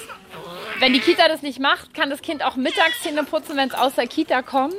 Wenn 0.79 0.93
die 0.93 1.01
Kita 1.01 1.27
das 1.27 1.41
nicht 1.41 1.59
macht, 1.59 1.95
kann 1.95 2.11
das 2.11 2.21
Kind 2.21 2.45
auch 2.45 2.57
mittags 2.57 3.03
Zähne 3.03 3.25
putzen, 3.25 3.57
wenn 3.57 3.69
es 3.69 3.75
aus 3.75 3.95
der 3.95 4.07
Kita 4.09 4.43
kommt. 4.43 4.75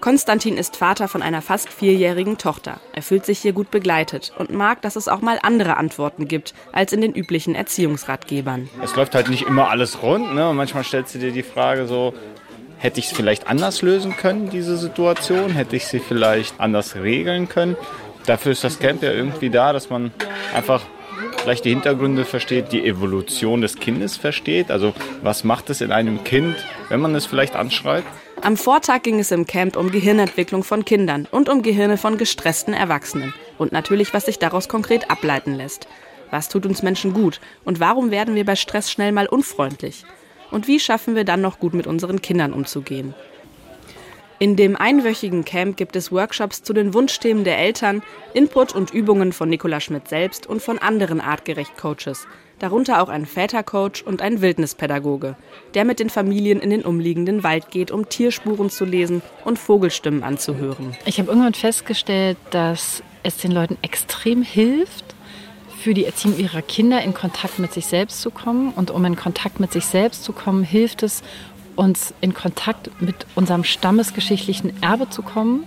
Konstantin 0.00 0.56
ist 0.56 0.76
Vater 0.76 1.08
von 1.08 1.22
einer 1.22 1.42
fast 1.42 1.68
vierjährigen 1.70 2.38
Tochter. 2.38 2.80
Er 2.92 3.02
fühlt 3.02 3.24
sich 3.24 3.38
hier 3.38 3.52
gut 3.52 3.70
begleitet 3.70 4.32
und 4.38 4.50
mag, 4.50 4.82
dass 4.82 4.96
es 4.96 5.08
auch 5.08 5.20
mal 5.20 5.38
andere 5.42 5.76
Antworten 5.76 6.28
gibt 6.28 6.54
als 6.72 6.92
in 6.92 7.00
den 7.00 7.14
üblichen 7.14 7.54
Erziehungsratgebern. 7.54 8.68
Es 8.82 8.94
läuft 8.94 9.14
halt 9.14 9.28
nicht 9.28 9.46
immer 9.46 9.70
alles 9.70 10.02
rund. 10.02 10.34
Ne? 10.34 10.48
Und 10.48 10.56
manchmal 10.56 10.84
stellst 10.84 11.14
du 11.14 11.18
dir 11.18 11.32
die 11.32 11.42
Frage 11.42 11.86
so, 11.86 12.14
Hätte 12.78 13.00
ich 13.00 13.06
es 13.06 13.12
vielleicht 13.12 13.48
anders 13.48 13.80
lösen 13.80 14.18
können, 14.18 14.50
diese 14.50 14.76
Situation? 14.76 15.50
Hätte 15.52 15.76
ich 15.76 15.86
sie 15.86 15.98
vielleicht 15.98 16.60
anders 16.60 16.94
regeln 16.94 17.48
können? 17.48 17.74
dafür 18.26 18.52
ist 18.52 18.64
das 18.64 18.78
Camp 18.78 19.02
ja 19.02 19.12
irgendwie 19.12 19.50
da, 19.50 19.72
dass 19.72 19.90
man 19.90 20.10
einfach 20.54 20.82
vielleicht 21.38 21.64
die 21.64 21.70
Hintergründe 21.70 22.24
versteht, 22.24 22.72
die 22.72 22.84
Evolution 22.84 23.60
des 23.60 23.76
Kindes 23.76 24.16
versteht. 24.16 24.70
Also 24.70 24.94
was 25.22 25.44
macht 25.44 25.70
es 25.70 25.80
in 25.80 25.92
einem 25.92 26.24
Kind, 26.24 26.56
wenn 26.88 27.00
man 27.00 27.14
es 27.14 27.26
vielleicht 27.26 27.56
anschreit? 27.56 28.04
Am 28.46 28.56
Vortag 28.56 29.02
ging 29.02 29.18
es 29.18 29.32
im 29.32 29.44
Camp 29.44 29.76
um 29.76 29.90
Gehirnentwicklung 29.90 30.62
von 30.62 30.84
Kindern 30.84 31.26
und 31.28 31.48
um 31.48 31.62
Gehirne 31.62 31.96
von 31.96 32.16
gestressten 32.16 32.74
Erwachsenen. 32.74 33.34
Und 33.58 33.72
natürlich, 33.72 34.14
was 34.14 34.26
sich 34.26 34.38
daraus 34.38 34.68
konkret 34.68 35.10
ableiten 35.10 35.52
lässt. 35.52 35.88
Was 36.30 36.48
tut 36.48 36.64
uns 36.64 36.80
Menschen 36.80 37.12
gut? 37.12 37.40
Und 37.64 37.80
warum 37.80 38.12
werden 38.12 38.36
wir 38.36 38.44
bei 38.44 38.54
Stress 38.54 38.88
schnell 38.88 39.10
mal 39.10 39.26
unfreundlich? 39.26 40.04
Und 40.52 40.68
wie 40.68 40.78
schaffen 40.78 41.16
wir 41.16 41.24
dann 41.24 41.40
noch 41.40 41.58
gut 41.58 41.74
mit 41.74 41.88
unseren 41.88 42.22
Kindern 42.22 42.52
umzugehen? 42.52 43.16
In 44.38 44.54
dem 44.54 44.76
einwöchigen 44.76 45.46
Camp 45.46 45.78
gibt 45.78 45.96
es 45.96 46.12
Workshops 46.12 46.62
zu 46.62 46.74
den 46.74 46.92
Wunschthemen 46.92 47.44
der 47.44 47.58
Eltern, 47.58 48.02
Input 48.34 48.74
und 48.74 48.92
Übungen 48.92 49.32
von 49.32 49.48
Nicola 49.48 49.80
Schmidt 49.80 50.08
selbst 50.08 50.46
und 50.46 50.60
von 50.60 50.78
anderen 50.78 51.22
artgerecht 51.22 51.78
Coaches, 51.78 52.26
darunter 52.58 53.02
auch 53.02 53.08
ein 53.08 53.24
Vätercoach 53.24 54.04
und 54.04 54.20
ein 54.20 54.42
Wildnispädagoge, 54.42 55.36
der 55.72 55.86
mit 55.86 56.00
den 56.00 56.10
Familien 56.10 56.60
in 56.60 56.68
den 56.68 56.84
umliegenden 56.84 57.44
Wald 57.44 57.70
geht, 57.70 57.90
um 57.90 58.10
Tierspuren 58.10 58.68
zu 58.68 58.84
lesen 58.84 59.22
und 59.46 59.58
Vogelstimmen 59.58 60.22
anzuhören. 60.22 60.94
Ich 61.06 61.18
habe 61.18 61.30
irgendwann 61.30 61.54
festgestellt, 61.54 62.36
dass 62.50 63.02
es 63.22 63.38
den 63.38 63.52
Leuten 63.52 63.78
extrem 63.80 64.42
hilft, 64.42 65.16
für 65.86 65.94
die 65.94 66.04
Erziehung 66.04 66.36
ihrer 66.36 66.62
Kinder 66.62 67.00
in 67.02 67.14
Kontakt 67.14 67.60
mit 67.60 67.72
sich 67.72 67.86
selbst 67.86 68.20
zu 68.20 68.32
kommen. 68.32 68.72
Und 68.74 68.90
um 68.90 69.04
in 69.04 69.14
Kontakt 69.14 69.60
mit 69.60 69.72
sich 69.72 69.86
selbst 69.86 70.24
zu 70.24 70.32
kommen, 70.32 70.64
hilft 70.64 71.04
es, 71.04 71.22
uns 71.76 72.14
in 72.20 72.34
Kontakt 72.34 72.90
mit 73.00 73.26
unserem 73.34 73.64
stammesgeschichtlichen 73.64 74.82
Erbe 74.82 75.08
zu 75.10 75.22
kommen 75.22 75.64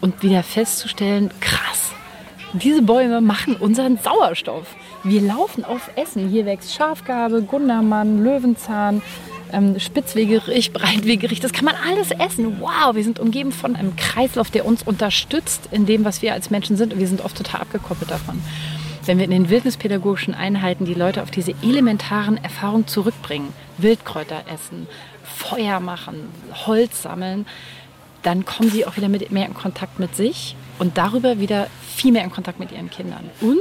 und 0.00 0.22
wieder 0.22 0.42
festzustellen, 0.42 1.30
krass, 1.40 1.90
diese 2.52 2.82
Bäume 2.82 3.20
machen 3.20 3.54
unseren 3.54 3.96
Sauerstoff. 3.96 4.74
Wir 5.04 5.20
laufen 5.20 5.64
auf 5.64 5.88
Essen. 5.94 6.28
Hier 6.28 6.46
wächst 6.46 6.74
Schafgarbe, 6.74 7.42
Gundermann, 7.42 8.24
Löwenzahn, 8.24 9.02
ähm, 9.52 9.78
Spitzwegerich, 9.78 10.72
Breitwegerich. 10.72 11.38
Das 11.38 11.52
kann 11.52 11.64
man 11.64 11.76
alles 11.88 12.10
essen. 12.10 12.60
Wow, 12.60 12.96
wir 12.96 13.04
sind 13.04 13.20
umgeben 13.20 13.52
von 13.52 13.76
einem 13.76 13.94
Kreislauf, 13.94 14.50
der 14.50 14.66
uns 14.66 14.82
unterstützt 14.82 15.68
in 15.70 15.86
dem, 15.86 16.04
was 16.04 16.22
wir 16.22 16.32
als 16.32 16.50
Menschen 16.50 16.76
sind. 16.76 16.92
Und 16.92 16.98
wir 16.98 17.06
sind 17.06 17.24
oft 17.24 17.36
total 17.36 17.60
abgekoppelt 17.60 18.10
davon. 18.10 18.42
Wenn 19.06 19.18
wir 19.18 19.26
in 19.26 19.30
den 19.30 19.48
wildnispädagogischen 19.48 20.34
Einheiten 20.34 20.84
die 20.84 20.94
Leute 20.94 21.22
auf 21.22 21.30
diese 21.30 21.54
elementaren 21.62 22.36
Erfahrungen 22.42 22.88
zurückbringen, 22.88 23.52
Wildkräuter 23.78 24.42
essen, 24.52 24.88
Feuer 25.40 25.80
machen, 25.80 26.28
Holz 26.66 27.02
sammeln, 27.02 27.46
dann 28.22 28.44
kommen 28.44 28.70
sie 28.70 28.86
auch 28.86 28.96
wieder 28.96 29.08
mit, 29.08 29.30
mehr 29.30 29.46
in 29.46 29.54
Kontakt 29.54 29.98
mit 29.98 30.14
sich 30.14 30.54
und 30.78 30.98
darüber 30.98 31.38
wieder 31.40 31.68
viel 31.96 32.12
mehr 32.12 32.22
in 32.24 32.30
Kontakt 32.30 32.60
mit 32.60 32.70
ihren 32.70 32.90
Kindern. 32.90 33.30
Und 33.40 33.58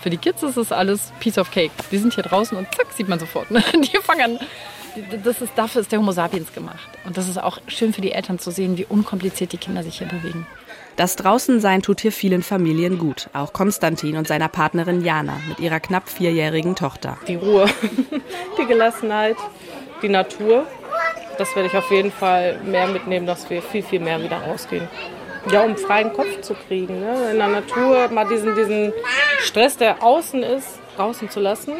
für 0.00 0.10
die 0.10 0.16
Kids 0.16 0.42
ist 0.42 0.56
es 0.56 0.70
alles 0.70 1.12
Piece 1.18 1.38
of 1.38 1.50
Cake. 1.50 1.72
Die 1.90 1.98
sind 1.98 2.14
hier 2.14 2.24
draußen 2.24 2.56
und 2.56 2.66
zack, 2.74 2.86
sieht 2.94 3.08
man 3.08 3.18
sofort. 3.18 3.50
Ne? 3.50 3.62
Die 3.74 3.98
fangen 4.02 4.38
das 5.24 5.40
ist, 5.40 5.52
dafür 5.56 5.80
ist 5.80 5.92
der 5.92 5.98
Homo 5.98 6.12
sapiens 6.12 6.52
gemacht. 6.52 6.88
Und 7.04 7.16
das 7.16 7.28
ist 7.28 7.42
auch 7.42 7.58
schön 7.66 7.92
für 7.92 8.00
die 8.00 8.12
Eltern 8.12 8.38
zu 8.38 8.50
sehen, 8.50 8.78
wie 8.78 8.84
unkompliziert 8.84 9.52
die 9.52 9.58
Kinder 9.58 9.82
sich 9.82 9.98
hier 9.98 10.06
bewegen. 10.06 10.46
Das 10.96 11.16
Draußensein 11.16 11.82
tut 11.82 12.00
hier 12.00 12.12
vielen 12.12 12.42
Familien 12.42 12.98
gut. 12.98 13.28
Auch 13.32 13.52
Konstantin 13.52 14.16
und 14.16 14.28
seiner 14.28 14.48
Partnerin 14.48 15.04
Jana 15.04 15.40
mit 15.48 15.58
ihrer 15.58 15.80
knapp 15.80 16.08
vierjährigen 16.08 16.76
Tochter. 16.76 17.16
Die 17.26 17.34
Ruhe, 17.34 17.66
die 18.58 18.66
Gelassenheit, 18.66 19.36
die 20.04 20.10
Natur. 20.10 20.66
Das 21.38 21.56
werde 21.56 21.68
ich 21.68 21.76
auf 21.76 21.90
jeden 21.90 22.12
Fall 22.12 22.60
mehr 22.64 22.86
mitnehmen, 22.86 23.26
dass 23.26 23.50
wir 23.50 23.60
viel, 23.60 23.82
viel 23.82 23.98
mehr 23.98 24.22
wieder 24.22 24.36
rausgehen. 24.36 24.86
Ja, 25.50 25.64
um 25.64 25.76
freien 25.76 26.12
Kopf 26.12 26.40
zu 26.42 26.54
kriegen. 26.54 27.00
Ne? 27.00 27.30
In 27.32 27.38
der 27.38 27.48
Natur 27.48 28.08
mal 28.08 28.26
diesen, 28.26 28.54
diesen 28.54 28.92
Stress, 29.40 29.76
der 29.76 30.02
außen 30.02 30.42
ist, 30.42 30.78
draußen 30.96 31.28
zu 31.28 31.40
lassen. 31.40 31.74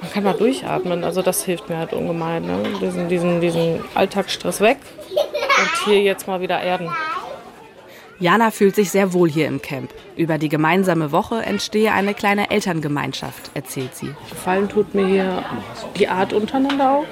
Man 0.00 0.12
kann 0.12 0.24
mal 0.24 0.34
durchatmen. 0.34 1.02
Also 1.04 1.22
das 1.22 1.44
hilft 1.44 1.68
mir 1.68 1.78
halt 1.78 1.92
ungemein. 1.92 2.44
Ne? 2.44 2.62
Diesen, 2.80 3.08
diesen, 3.08 3.40
diesen 3.40 3.84
Alltagsstress 3.94 4.60
weg 4.60 4.78
und 5.10 5.84
hier 5.84 6.00
jetzt 6.02 6.26
mal 6.26 6.40
wieder 6.40 6.60
erden. 6.60 6.90
Jana 8.18 8.50
fühlt 8.50 8.76
sich 8.76 8.90
sehr 8.90 9.12
wohl 9.12 9.28
hier 9.28 9.48
im 9.48 9.60
Camp. 9.60 9.90
Über 10.16 10.38
die 10.38 10.48
gemeinsame 10.48 11.12
Woche 11.12 11.42
entstehe 11.42 11.92
eine 11.92 12.14
kleine 12.14 12.50
Elterngemeinschaft, 12.50 13.50
erzählt 13.54 13.96
sie. 13.96 14.14
Gefallen 14.30 14.68
tut 14.68 14.94
mir 14.94 15.06
hier 15.06 15.44
die 15.96 16.08
Art 16.08 16.32
untereinander 16.32 16.90
auch. 16.90 17.04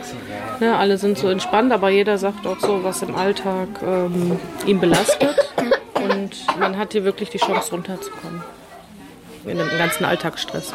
Ne, 0.60 0.76
alle 0.76 0.98
sind 0.98 1.18
so 1.18 1.28
entspannt, 1.28 1.72
aber 1.72 1.90
jeder 1.90 2.18
sagt 2.18 2.46
auch 2.46 2.60
so, 2.60 2.84
was 2.84 3.02
im 3.02 3.14
Alltag 3.14 3.68
ähm, 3.82 4.38
ihn 4.66 4.78
belastet. 4.78 5.36
Und 5.94 6.46
man 6.58 6.78
hat 6.78 6.92
hier 6.92 7.04
wirklich 7.04 7.30
die 7.30 7.38
Chance, 7.38 7.72
runterzukommen. 7.72 8.42
In 9.44 9.58
dem 9.58 9.68
ganzen 9.78 10.04
Alltagsstress. 10.04 10.74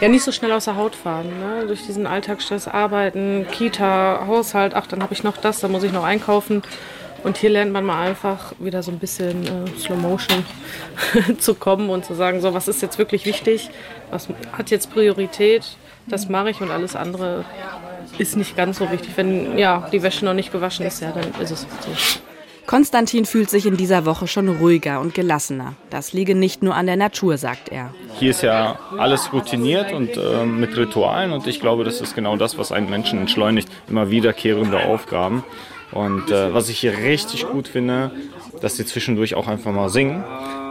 Ja, 0.00 0.08
nicht 0.08 0.24
so 0.24 0.32
schnell 0.32 0.52
aus 0.52 0.64
der 0.64 0.76
Haut 0.76 0.94
fahren. 0.94 1.26
Ne? 1.40 1.66
Durch 1.66 1.84
diesen 1.84 2.06
Alltagsstress 2.06 2.68
arbeiten, 2.68 3.46
Kita, 3.50 4.24
Haushalt, 4.26 4.74
ach, 4.74 4.86
dann 4.86 5.02
habe 5.02 5.12
ich 5.12 5.22
noch 5.22 5.36
das, 5.36 5.60
dann 5.60 5.72
muss 5.72 5.82
ich 5.82 5.92
noch 5.92 6.04
einkaufen. 6.04 6.62
Und 7.22 7.36
hier 7.36 7.50
lernt 7.50 7.72
man 7.72 7.84
mal 7.84 8.00
einfach 8.00 8.52
wieder 8.58 8.82
so 8.82 8.90
ein 8.90 8.98
bisschen 8.98 9.46
äh, 9.46 9.78
Slow 9.78 9.96
Motion 9.96 10.44
zu 11.38 11.54
kommen 11.54 11.90
und 11.90 12.04
zu 12.04 12.14
sagen, 12.14 12.40
so 12.40 12.54
was 12.54 12.68
ist 12.68 12.82
jetzt 12.82 12.98
wirklich 12.98 13.26
wichtig, 13.26 13.70
was 14.10 14.28
hat 14.52 14.70
jetzt 14.70 14.92
Priorität, 14.92 15.76
das 16.06 16.28
mache 16.28 16.50
ich 16.50 16.60
und 16.60 16.70
alles 16.70 16.96
andere 16.96 17.44
ist 18.18 18.36
nicht 18.36 18.56
ganz 18.56 18.78
so 18.78 18.90
wichtig. 18.90 19.10
Wenn 19.16 19.58
ja 19.58 19.88
die 19.92 20.02
Wäsche 20.02 20.24
noch 20.24 20.34
nicht 20.34 20.52
gewaschen 20.52 20.86
ist, 20.86 21.00
ja, 21.02 21.12
dann 21.12 21.24
ist 21.42 21.50
es 21.50 21.60
so. 21.60 22.20
Konstantin 22.66 23.24
fühlt 23.24 23.50
sich 23.50 23.66
in 23.66 23.76
dieser 23.76 24.06
Woche 24.06 24.28
schon 24.28 24.48
ruhiger 24.48 25.00
und 25.00 25.12
gelassener. 25.12 25.74
Das 25.90 26.12
liege 26.12 26.36
nicht 26.36 26.62
nur 26.62 26.76
an 26.76 26.86
der 26.86 26.94
Natur, 26.94 27.36
sagt 27.36 27.68
er. 27.68 27.92
Hier 28.18 28.30
ist 28.30 28.42
ja 28.42 28.78
alles 28.96 29.32
routiniert 29.32 29.92
und 29.92 30.16
äh, 30.16 30.44
mit 30.44 30.76
Ritualen 30.76 31.32
und 31.32 31.48
ich 31.48 31.58
glaube, 31.58 31.82
das 31.82 32.00
ist 32.00 32.14
genau 32.14 32.36
das, 32.36 32.58
was 32.58 32.70
einen 32.70 32.88
Menschen 32.88 33.18
entschleunigt. 33.18 33.68
Immer 33.88 34.10
wiederkehrende 34.10 34.84
Aufgaben. 34.84 35.42
Und 35.92 36.30
äh, 36.30 36.54
was 36.54 36.68
ich 36.68 36.78
hier 36.78 36.96
richtig 36.96 37.48
gut 37.48 37.68
finde, 37.68 38.12
dass 38.60 38.76
sie 38.76 38.84
zwischendurch 38.84 39.34
auch 39.34 39.48
einfach 39.48 39.72
mal 39.72 39.88
singen. 39.88 40.22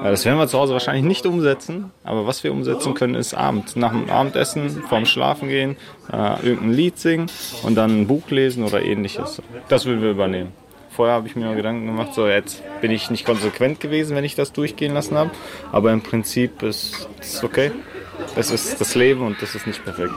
Äh, 0.03 0.11
das 0.11 0.25
werden 0.25 0.37
wir 0.37 0.47
zu 0.47 0.57
Hause 0.57 0.73
wahrscheinlich 0.73 1.03
nicht 1.03 1.25
umsetzen, 1.25 1.91
aber 2.03 2.25
was 2.25 2.43
wir 2.43 2.51
umsetzen 2.51 2.93
können, 2.93 3.15
ist 3.15 3.33
Abend. 3.33 3.75
Nach 3.75 3.91
dem 3.91 4.09
Abendessen, 4.09 4.83
vorm 4.83 5.05
Schlafen 5.05 5.49
gehen, 5.49 5.75
äh, 6.11 6.45
irgendein 6.45 6.73
Lied 6.73 6.97
singen 6.99 7.27
und 7.63 7.75
dann 7.75 8.01
ein 8.01 8.07
Buch 8.07 8.29
lesen 8.29 8.63
oder 8.63 8.81
ähnliches. 8.81 9.41
Das 9.67 9.85
würden 9.85 10.01
wir 10.01 10.11
übernehmen. 10.11 10.51
Vorher 10.91 11.15
habe 11.15 11.27
ich 11.27 11.35
mir 11.35 11.53
Gedanken 11.55 11.85
gemacht, 11.85 12.13
so 12.13 12.27
jetzt 12.27 12.61
bin 12.81 12.91
ich 12.91 13.09
nicht 13.09 13.25
konsequent 13.25 13.79
gewesen, 13.79 14.15
wenn 14.15 14.25
ich 14.25 14.35
das 14.35 14.51
durchgehen 14.51 14.93
lassen 14.93 15.17
habe. 15.17 15.31
Aber 15.71 15.91
im 15.93 16.01
Prinzip 16.01 16.61
ist 16.61 17.07
es 17.21 17.43
okay. 17.43 17.71
Es 18.35 18.51
ist 18.51 18.81
das 18.81 18.95
Leben 18.95 19.21
und 19.21 19.41
das 19.41 19.55
ist 19.55 19.65
nicht 19.65 19.83
perfekt. 19.83 20.11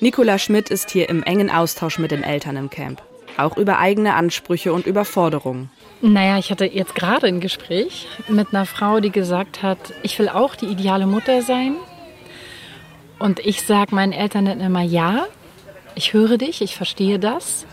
Nicola 0.00 0.38
Schmidt 0.38 0.68
ist 0.68 0.90
hier 0.90 1.08
im 1.08 1.22
engen 1.22 1.50
Austausch 1.50 1.98
mit 1.98 2.10
den 2.10 2.22
Eltern 2.22 2.56
im 2.56 2.68
Camp 2.68 3.02
auch 3.42 3.56
über 3.56 3.78
eigene 3.78 4.14
Ansprüche 4.14 4.72
und 4.72 4.86
Überforderungen. 4.86 5.70
Naja, 6.02 6.38
ich 6.38 6.50
hatte 6.50 6.64
jetzt 6.64 6.94
gerade 6.94 7.26
ein 7.26 7.40
Gespräch 7.40 8.06
mit 8.28 8.48
einer 8.52 8.64
Frau, 8.64 9.00
die 9.00 9.10
gesagt 9.10 9.62
hat, 9.62 9.78
ich 10.02 10.18
will 10.18 10.28
auch 10.28 10.54
die 10.54 10.66
ideale 10.66 11.06
Mutter 11.06 11.42
sein. 11.42 11.76
Und 13.18 13.38
ich 13.40 13.62
sage 13.62 13.94
meinen 13.94 14.12
Eltern 14.12 14.46
dann 14.46 14.60
immer, 14.60 14.80
ja, 14.80 15.26
ich 15.94 16.14
höre 16.14 16.38
dich, 16.38 16.62
ich 16.62 16.74
verstehe 16.74 17.18
das. 17.18 17.66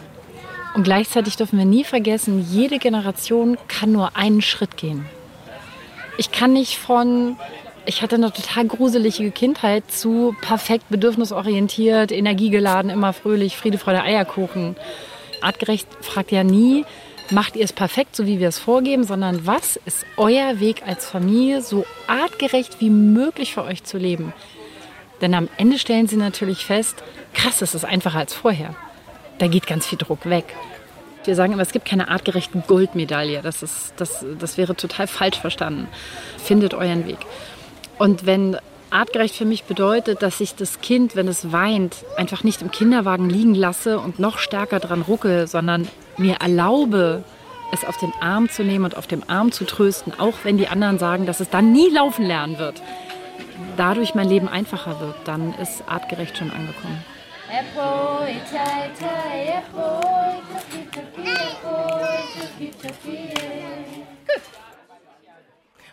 Und 0.75 0.83
gleichzeitig 0.83 1.38
dürfen 1.38 1.57
wir 1.57 1.65
nie 1.65 1.86
vergessen, 1.86 2.45
jede 2.51 2.79
Generation 2.79 3.57
kann 3.69 3.93
nur 3.93 4.17
einen 4.17 4.41
Schritt 4.41 4.75
gehen. 4.75 5.05
Ich 6.17 6.31
kann 6.31 6.51
nicht 6.51 6.77
von, 6.77 7.38
ich 7.86 8.01
hatte 8.01 8.15
eine 8.15 8.33
total 8.33 8.65
gruselige 8.65 9.31
Kindheit 9.31 9.89
zu 9.89 10.36
perfekt 10.41 10.89
bedürfnisorientiert, 10.89 12.12
energiegeladen, 12.12 12.91
immer 12.91 13.13
fröhlich, 13.13 13.55
Friede, 13.55 13.77
Freude, 13.77 14.03
Eierkuchen 14.03 14.75
Artgerecht 15.41 15.88
fragt 16.01 16.32
ja 16.32 16.44
nie, 16.44 16.86
macht 17.32 17.56
ihr 17.56 17.65
es 17.65 17.74
perfekt, 17.74 18.15
so 18.15 18.25
wie 18.25 18.39
wir 18.39 18.48
es 18.48 18.60
vorgeben, 18.60 19.03
sondern 19.03 19.46
was 19.46 19.77
ist 19.86 20.06
euer 20.17 20.60
Weg 20.60 20.84
als 20.86 21.10
Familie, 21.10 21.62
so 21.62 21.86
artgerecht 22.08 22.79
wie 22.79 22.89
möglich 22.89 23.53
für 23.53 23.63
euch 23.63 23.84
zu 23.84 23.98
leben? 23.98 24.34
Denn 25.22 25.34
am 25.34 25.50
Ende 25.58 25.79
stellen 25.79 26.08
sie 26.08 26.15
natürlich 26.15 26.65
fest, 26.65 27.03
krass, 27.34 27.62
es 27.62 27.75
ist 27.75 27.86
einfacher 27.86 28.20
als 28.20 28.34
vorher. 28.34 28.75
Da 29.39 29.48
geht 29.48 29.67
ganz 29.67 29.86
viel 29.88 29.98
Druck 29.98 30.29
weg. 30.29 30.56
Wir 31.24 31.36
sagen 31.36 31.53
immer, 31.53 31.62
es 31.62 31.72
gibt 31.72 31.86
keine 31.86 32.08
artgerechten 32.08 32.63
Goldmedaille. 32.67 33.41
Das, 33.41 33.62
ist, 33.62 33.94
das, 33.98 34.25
das 34.39 34.58
wäre 34.58 34.75
total 34.75 35.08
falsch 35.08 35.39
verstanden. 35.39 35.88
Findet 36.38 36.74
euren 36.74 37.06
Weg. 37.06 37.17
Und 37.98 38.25
wenn 38.25 38.58
Artgerecht 38.89 39.36
für 39.36 39.46
mich 39.46 39.65
bedeutet, 39.65 40.22
dass 40.22 40.39
ich 40.39 40.56
das 40.56 40.82
Kind, 40.82 41.15
wenn 41.15 41.27
es 41.27 41.51
weint, 41.51 42.06
einfach 42.15 42.44
nicht 42.44 42.62
im 42.62 42.72
Kinderwagen 42.72 43.29
liegen 43.29 43.53
lasse 43.53 44.00
und 44.00 44.20
noch 44.20 44.38
stärker 44.38 44.79
dran 44.79 45.01
rucke, 45.01 45.48
sondern 45.48 45.88
mir 46.17 46.36
erlaube, 46.36 47.24
es 47.72 47.84
auf 47.84 47.98
den 47.98 48.13
Arm 48.22 48.50
zu 48.50 48.63
nehmen 48.63 48.86
und 48.86 48.96
auf 48.96 49.08
dem 49.08 49.24
Arm 49.27 49.51
zu 49.51 49.65
trösten, 49.65 50.13
auch 50.17 50.36
wenn 50.44 50.58
die 50.58 50.70
anderen 50.70 51.00
sagen, 51.00 51.25
dass 51.25 51.41
es 51.41 51.50
dann 51.50 51.74
nie 51.74 51.89
laufen 51.89 52.25
lernen 52.25 52.60
wird. 52.60 52.82
Dadurch 53.75 54.15
mein 54.15 54.29
Leben 54.29 54.48
einfacher 54.48 55.00
wird, 55.01 55.15
dann 55.25 55.53
ist 55.56 55.84
artgerecht 55.88 56.38
schon 56.38 56.51
angekommen. 56.51 57.03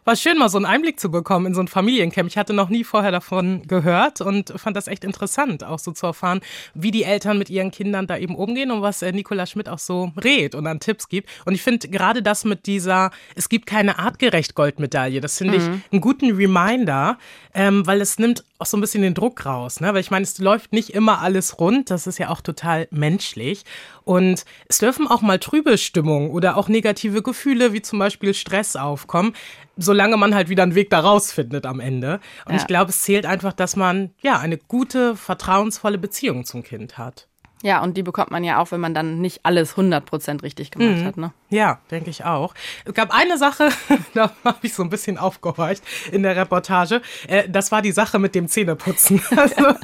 War 0.06 0.16
schön, 0.16 0.36
mal 0.36 0.50
so 0.50 0.58
einen 0.58 0.66
Einblick 0.66 1.00
zu 1.00 1.10
bekommen 1.10 1.46
in 1.46 1.54
so 1.54 1.62
ein 1.62 1.68
Familiencamp. 1.68 2.28
Ich 2.28 2.36
hatte 2.36 2.52
noch 2.52 2.68
nie 2.68 2.84
vorher 2.84 3.10
davon 3.10 3.62
gehört 3.66 4.20
und 4.20 4.52
fand 4.54 4.76
das 4.76 4.86
echt 4.86 5.02
interessant, 5.02 5.64
auch 5.64 5.78
so 5.78 5.92
zu 5.92 6.04
erfahren, 6.04 6.42
wie 6.74 6.90
die 6.90 7.04
Eltern 7.04 7.38
mit 7.38 7.48
ihren 7.48 7.70
Kindern 7.70 8.06
da 8.06 8.18
eben 8.18 8.34
umgehen 8.34 8.70
und 8.70 8.82
was 8.82 9.00
äh, 9.00 9.12
Nicola 9.12 9.46
Schmidt 9.46 9.66
auch 9.66 9.78
so 9.78 10.12
rät 10.22 10.54
und 10.54 10.66
an 10.66 10.78
Tipps 10.78 11.08
gibt. 11.08 11.30
Und 11.46 11.54
ich 11.54 11.62
finde 11.62 11.88
gerade 11.88 12.22
das 12.22 12.44
mit 12.44 12.66
dieser, 12.66 13.12
es 13.34 13.48
gibt 13.48 13.64
keine 13.64 13.98
artgerecht 13.98 14.54
Goldmedaille, 14.54 15.22
das 15.22 15.38
finde 15.38 15.58
mhm. 15.58 15.60
ich 15.60 15.92
einen 15.92 16.00
guten 16.02 16.32
Reminder, 16.32 17.16
ähm, 17.54 17.86
weil 17.86 18.02
es 18.02 18.18
nimmt 18.18 18.44
auch 18.58 18.66
so 18.66 18.76
ein 18.76 18.82
bisschen 18.82 19.02
den 19.02 19.14
Druck 19.14 19.46
raus. 19.46 19.80
Ne? 19.80 19.94
Weil 19.94 20.00
ich 20.00 20.10
meine, 20.10 20.24
es 20.24 20.36
läuft 20.38 20.74
nicht 20.74 20.90
immer 20.90 21.22
alles 21.22 21.58
rund, 21.58 21.90
das 21.90 22.06
ist 22.06 22.18
ja 22.18 22.28
auch 22.28 22.42
total 22.42 22.88
menschlich. 22.90 23.64
Und 24.04 24.44
es 24.68 24.78
dürfen 24.78 25.08
auch 25.08 25.22
mal 25.22 25.38
trübe 25.38 25.78
Stimmungen 25.78 26.30
oder 26.30 26.56
auch 26.56 26.68
negative 26.68 27.22
Gefühle, 27.22 27.72
wie 27.72 27.82
zum 27.82 27.98
Beispiel 27.98 28.34
Stress 28.34 28.76
aufkommen 28.76 29.34
solange 29.76 30.16
man 30.16 30.34
halt 30.34 30.48
wieder 30.48 30.62
einen 30.62 30.74
Weg 30.74 30.90
da 30.90 31.00
rausfindet 31.00 31.66
am 31.66 31.80
Ende. 31.80 32.20
Und 32.46 32.54
ja. 32.54 32.60
ich 32.60 32.66
glaube, 32.66 32.90
es 32.90 33.00
zählt 33.02 33.26
einfach, 33.26 33.52
dass 33.52 33.76
man 33.76 34.10
ja 34.20 34.38
eine 34.38 34.58
gute, 34.58 35.16
vertrauensvolle 35.16 35.98
Beziehung 35.98 36.44
zum 36.44 36.62
Kind 36.62 36.98
hat. 36.98 37.28
Ja, 37.64 37.82
und 37.82 37.96
die 37.96 38.02
bekommt 38.02 38.30
man 38.30 38.44
ja 38.44 38.58
auch, 38.58 38.72
wenn 38.72 38.80
man 38.80 38.92
dann 38.92 39.22
nicht 39.22 39.40
alles 39.42 39.74
100% 39.76 40.42
richtig 40.42 40.70
gemacht 40.70 40.98
mhm. 40.98 41.04
hat. 41.06 41.16
Ne? 41.16 41.32
Ja, 41.48 41.78
denke 41.90 42.10
ich 42.10 42.22
auch. 42.22 42.52
Es 42.84 42.92
gab 42.92 43.10
eine 43.10 43.38
Sache, 43.38 43.70
da 44.14 44.32
habe 44.44 44.58
ich 44.60 44.74
so 44.74 44.82
ein 44.82 44.90
bisschen 44.90 45.16
aufgehorcht 45.16 45.82
in 46.12 46.22
der 46.22 46.36
Reportage. 46.36 47.00
Äh, 47.26 47.48
das 47.48 47.72
war 47.72 47.80
die 47.80 47.92
Sache 47.92 48.18
mit 48.18 48.34
dem 48.34 48.48
Zähneputzen. 48.48 49.22
Also, 49.34 49.74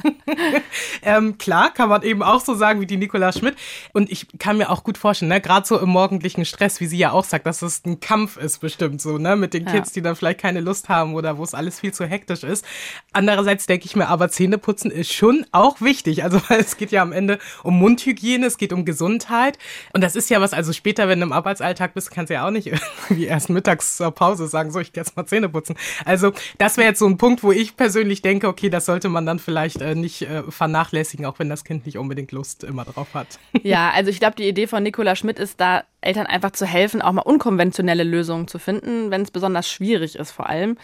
ähm, 1.03 1.37
klar, 1.37 1.73
kann 1.73 1.89
man 1.89 2.03
eben 2.03 2.23
auch 2.23 2.39
so 2.39 2.55
sagen 2.55 2.79
wie 2.79 2.85
die 2.85 2.97
Nicola 2.97 3.31
Schmidt. 3.31 3.55
Und 3.91 4.11
ich 4.11 4.27
kann 4.39 4.57
mir 4.57 4.69
auch 4.69 4.83
gut 4.83 4.97
vorstellen, 4.97 5.29
ne, 5.29 5.41
gerade 5.41 5.67
so 5.67 5.77
im 5.77 5.89
morgendlichen 5.89 6.45
Stress, 6.45 6.79
wie 6.79 6.87
sie 6.87 6.97
ja 6.97 7.11
auch 7.11 7.25
sagt, 7.25 7.45
dass 7.45 7.61
es 7.61 7.83
ein 7.85 7.99
Kampf 7.99 8.37
ist 8.37 8.59
bestimmt 8.59 9.01
so, 9.01 9.17
ne, 9.17 9.35
mit 9.35 9.53
den 9.53 9.65
Kids, 9.65 9.89
ja. 9.89 9.93
die 9.95 10.01
dann 10.03 10.15
vielleicht 10.15 10.39
keine 10.39 10.61
Lust 10.61 10.89
haben 10.89 11.15
oder 11.15 11.37
wo 11.37 11.43
es 11.43 11.53
alles 11.53 11.79
viel 11.79 11.93
zu 11.93 12.05
hektisch 12.05 12.43
ist. 12.43 12.65
Andererseits 13.11 13.65
denke 13.65 13.85
ich 13.85 13.95
mir, 13.95 14.07
aber 14.07 14.29
Zähneputzen 14.29 14.89
ist 14.89 15.11
schon 15.11 15.45
auch 15.51 15.81
wichtig. 15.81 16.23
Also, 16.23 16.41
es 16.49 16.77
geht 16.77 16.91
ja 16.91 17.01
am 17.01 17.11
Ende 17.11 17.39
um 17.71 17.79
Mundhygiene, 17.79 18.45
es 18.45 18.57
geht 18.57 18.73
um 18.73 18.85
Gesundheit. 18.85 19.57
Und 19.93 20.03
das 20.03 20.15
ist 20.15 20.29
ja 20.29 20.41
was, 20.41 20.53
also 20.53 20.73
später, 20.73 21.07
wenn 21.07 21.19
du 21.19 21.25
im 21.25 21.31
Arbeitsalltag 21.31 21.93
bist, 21.93 22.11
kannst 22.11 22.29
du 22.29 22.35
ja 22.35 22.45
auch 22.45 22.51
nicht 22.51 22.67
irgendwie 23.09 23.25
erst 23.25 23.49
mittags 23.49 23.97
zur 23.97 24.11
Pause 24.11 24.47
sagen, 24.47 24.71
so, 24.71 24.79
ich 24.79 24.93
gehe 24.93 25.01
jetzt 25.01 25.15
mal 25.15 25.25
Zähne 25.25 25.49
putzen. 25.49 25.75
Also, 26.05 26.33
das 26.57 26.77
wäre 26.77 26.89
jetzt 26.89 26.99
so 26.99 27.07
ein 27.07 27.17
Punkt, 27.17 27.43
wo 27.43 27.51
ich 27.51 27.77
persönlich 27.77 28.21
denke, 28.21 28.47
okay, 28.47 28.69
das 28.69 28.85
sollte 28.85 29.09
man 29.09 29.25
dann 29.25 29.39
vielleicht 29.39 29.81
äh, 29.81 29.95
nicht 29.95 30.23
äh, 30.23 30.43
vernachlässigen, 30.49 31.25
auch 31.25 31.39
wenn 31.39 31.49
das 31.49 31.63
Kind 31.63 31.85
nicht 31.85 31.97
unbedingt 31.97 32.31
Lust 32.31 32.63
immer 32.63 32.85
drauf 32.85 33.13
hat. 33.13 33.39
Ja, 33.63 33.91
also 33.91 34.09
ich 34.09 34.19
glaube, 34.19 34.35
die 34.35 34.47
Idee 34.47 34.65
von 34.65 34.81
Nicola 34.81 35.15
Schmidt 35.15 35.37
ist 35.37 35.61
da, 35.61 35.83
Eltern 36.01 36.25
einfach 36.25 36.51
zu 36.51 36.65
helfen, 36.65 37.01
auch 37.01 37.11
mal 37.11 37.21
unkonventionelle 37.21 38.03
Lösungen 38.03 38.47
zu 38.47 38.57
finden, 38.57 39.11
wenn 39.11 39.21
es 39.21 39.29
besonders 39.29 39.69
schwierig 39.69 40.15
ist 40.15 40.31
vor 40.31 40.49
allem. 40.49 40.77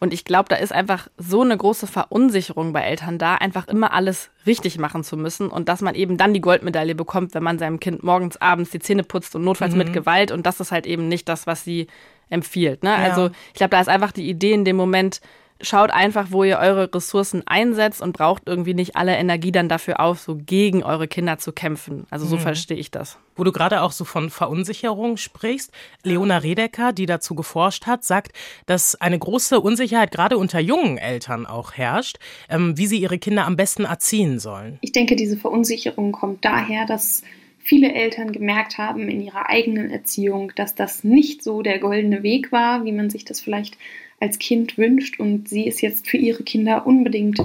Und 0.00 0.14
ich 0.14 0.24
glaube, 0.24 0.48
da 0.48 0.56
ist 0.56 0.72
einfach 0.72 1.08
so 1.18 1.42
eine 1.42 1.56
große 1.56 1.86
Verunsicherung 1.86 2.72
bei 2.72 2.80
Eltern 2.80 3.18
da, 3.18 3.34
einfach 3.34 3.68
immer 3.68 3.92
alles 3.92 4.30
richtig 4.46 4.78
machen 4.78 5.04
zu 5.04 5.18
müssen 5.18 5.48
und 5.48 5.68
dass 5.68 5.82
man 5.82 5.94
eben 5.94 6.16
dann 6.16 6.32
die 6.32 6.40
Goldmedaille 6.40 6.94
bekommt, 6.94 7.34
wenn 7.34 7.42
man 7.42 7.58
seinem 7.58 7.80
Kind 7.80 8.02
morgens, 8.02 8.38
abends 8.38 8.70
die 8.70 8.78
Zähne 8.78 9.04
putzt 9.04 9.36
und 9.36 9.44
notfalls 9.44 9.72
mhm. 9.72 9.78
mit 9.78 9.92
Gewalt. 9.92 10.32
Und 10.32 10.46
das 10.46 10.58
ist 10.58 10.72
halt 10.72 10.86
eben 10.86 11.06
nicht 11.08 11.28
das, 11.28 11.46
was 11.46 11.64
sie 11.64 11.86
empfiehlt. 12.30 12.82
Ne? 12.82 12.90
Ja. 12.90 12.96
Also 12.96 13.30
ich 13.48 13.54
glaube, 13.54 13.70
da 13.70 13.80
ist 13.80 13.88
einfach 13.88 14.12
die 14.12 14.28
Idee 14.28 14.54
in 14.54 14.64
dem 14.64 14.76
Moment, 14.76 15.20
schaut 15.62 15.90
einfach, 15.90 16.28
wo 16.30 16.44
ihr 16.44 16.58
eure 16.58 16.92
Ressourcen 16.92 17.42
einsetzt 17.46 18.00
und 18.00 18.12
braucht 18.12 18.44
irgendwie 18.46 18.74
nicht 18.74 18.96
alle 18.96 19.16
Energie 19.16 19.52
dann 19.52 19.68
dafür 19.68 20.00
auf, 20.00 20.20
so 20.20 20.36
gegen 20.36 20.82
eure 20.82 21.08
Kinder 21.08 21.38
zu 21.38 21.52
kämpfen. 21.52 22.06
Also 22.10 22.26
so 22.26 22.36
mhm. 22.36 22.40
verstehe 22.40 22.76
ich 22.76 22.90
das. 22.90 23.18
Wo 23.36 23.44
du 23.44 23.52
gerade 23.52 23.82
auch 23.82 23.92
so 23.92 24.04
von 24.04 24.30
Verunsicherung 24.30 25.16
sprichst, 25.16 25.72
Leona 26.02 26.38
Redecker, 26.38 26.92
die 26.92 27.06
dazu 27.06 27.34
geforscht 27.34 27.86
hat, 27.86 28.04
sagt, 28.04 28.32
dass 28.66 28.94
eine 28.94 29.18
große 29.18 29.60
Unsicherheit 29.60 30.10
gerade 30.10 30.36
unter 30.38 30.60
jungen 30.60 30.98
Eltern 30.98 31.46
auch 31.46 31.72
herrscht, 31.72 32.18
ähm, 32.48 32.76
wie 32.76 32.86
sie 32.86 32.98
ihre 32.98 33.18
Kinder 33.18 33.46
am 33.46 33.56
besten 33.56 33.84
erziehen 33.84 34.38
sollen. 34.38 34.78
Ich 34.82 34.92
denke, 34.92 35.16
diese 35.16 35.36
Verunsicherung 35.36 36.12
kommt 36.12 36.44
daher, 36.44 36.86
dass 36.86 37.22
viele 37.58 37.92
Eltern 37.92 38.32
gemerkt 38.32 38.78
haben 38.78 39.08
in 39.08 39.20
ihrer 39.20 39.48
eigenen 39.48 39.90
Erziehung, 39.90 40.52
dass 40.56 40.74
das 40.74 41.04
nicht 41.04 41.44
so 41.44 41.62
der 41.62 41.78
goldene 41.78 42.22
Weg 42.22 42.52
war, 42.52 42.84
wie 42.84 42.92
man 42.92 43.10
sich 43.10 43.24
das 43.24 43.40
vielleicht 43.40 43.76
als 44.20 44.38
Kind 44.38 44.78
wünscht 44.78 45.18
und 45.18 45.48
sie 45.48 45.66
es 45.66 45.80
jetzt 45.80 46.06
für 46.06 46.18
ihre 46.18 46.44
Kinder 46.44 46.86
unbedingt 46.86 47.40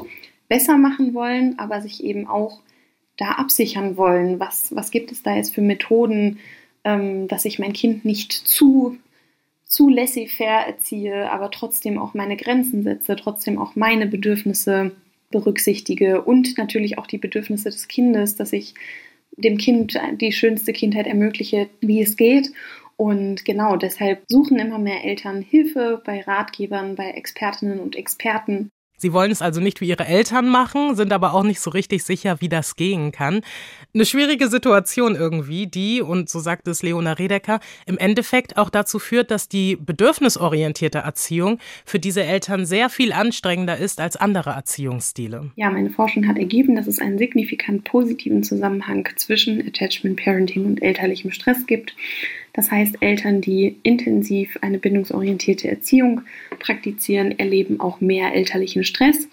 besser 0.47 0.77
machen 0.77 1.13
wollen, 1.13 1.57
aber 1.57 1.81
sich 1.81 2.03
eben 2.03 2.27
auch 2.27 2.59
da 3.17 3.31
absichern 3.31 3.97
wollen. 3.97 4.39
Was, 4.39 4.75
was 4.75 4.91
gibt 4.91 5.11
es 5.11 5.23
da 5.23 5.35
jetzt 5.35 5.55
für 5.55 5.61
Methoden, 5.61 6.39
ähm, 6.83 7.27
dass 7.27 7.45
ich 7.45 7.59
mein 7.59 7.73
Kind 7.73 8.05
nicht 8.05 8.33
zu, 8.33 8.97
zu 9.63 9.89
laissez-faire 9.89 10.67
erziehe, 10.67 11.31
aber 11.31 11.49
trotzdem 11.49 11.97
auch 11.97 12.13
meine 12.13 12.35
Grenzen 12.35 12.83
setze, 12.83 13.15
trotzdem 13.15 13.57
auch 13.57 13.75
meine 13.75 14.05
Bedürfnisse 14.05 14.91
berücksichtige 15.31 16.21
und 16.21 16.57
natürlich 16.57 16.97
auch 16.97 17.07
die 17.07 17.17
Bedürfnisse 17.17 17.69
des 17.69 17.87
Kindes, 17.87 18.35
dass 18.35 18.53
ich 18.53 18.73
dem 19.37 19.57
Kind 19.57 19.99
die 20.21 20.31
schönste 20.31 20.71
Kindheit 20.71 21.07
ermögliche, 21.07 21.69
wie 21.81 22.01
es 22.01 22.15
geht 22.15 22.51
und 22.97 23.45
genau 23.45 23.75
deshalb 23.75 24.23
suchen 24.29 24.57
immer 24.57 24.79
mehr 24.79 25.03
Eltern 25.03 25.41
Hilfe 25.41 26.01
bei 26.05 26.21
Ratgebern, 26.21 26.95
bei 26.95 27.11
Expertinnen 27.11 27.79
und 27.79 27.95
Experten. 27.95 28.71
Sie 28.97 29.11
wollen 29.11 29.31
es 29.31 29.41
also 29.41 29.59
nicht 29.59 29.81
wie 29.81 29.89
ihre 29.89 30.05
Eltern 30.05 30.47
machen, 30.47 30.95
sind 30.95 31.11
aber 31.11 31.33
auch 31.33 31.43
nicht 31.43 31.59
so 31.59 31.69
richtig 31.69 32.03
sicher, 32.03 32.37
wie 32.39 32.47
das 32.47 32.77
gehen 32.77 33.11
kann. 33.11 33.41
Eine 33.93 34.05
schwierige 34.05 34.47
Situation 34.47 35.15
irgendwie, 35.15 35.67
die, 35.67 36.01
und 36.01 36.29
so 36.29 36.39
sagt 36.39 36.67
es 36.69 36.81
Leona 36.81 37.13
Redecker, 37.13 37.59
im 37.85 37.97
Endeffekt 37.97 38.57
auch 38.57 38.69
dazu 38.69 38.99
führt, 38.99 39.31
dass 39.31 39.49
die 39.49 39.75
bedürfnisorientierte 39.75 40.99
Erziehung 40.99 41.59
für 41.83 41.99
diese 41.99 42.23
Eltern 42.23 42.65
sehr 42.65 42.89
viel 42.89 43.11
anstrengender 43.11 43.77
ist 43.77 43.99
als 43.99 44.15
andere 44.15 44.51
Erziehungsstile. 44.51 45.51
Ja, 45.57 45.69
meine 45.69 45.89
Forschung 45.89 46.27
hat 46.27 46.37
ergeben, 46.37 46.75
dass 46.75 46.87
es 46.87 46.99
einen 46.99 47.17
signifikant 47.17 47.83
positiven 47.83 48.43
Zusammenhang 48.43 49.09
zwischen 49.17 49.59
Attachment 49.67 50.23
Parenting 50.23 50.65
und 50.65 50.81
elterlichem 50.81 51.31
Stress 51.31 51.67
gibt. 51.67 51.95
Das 52.55 52.71
heißt, 52.71 52.97
Eltern, 53.01 53.41
die 53.41 53.75
intensiv 53.83 54.57
eine 54.61 54.79
bindungsorientierte 54.79 55.67
Erziehung 55.67 56.21
praktizieren, 56.57 57.37
erleben 57.37 57.81
auch 57.81 57.99
mehr 57.99 58.33
elterlichen 58.33 58.85
Stress. 58.85 59.27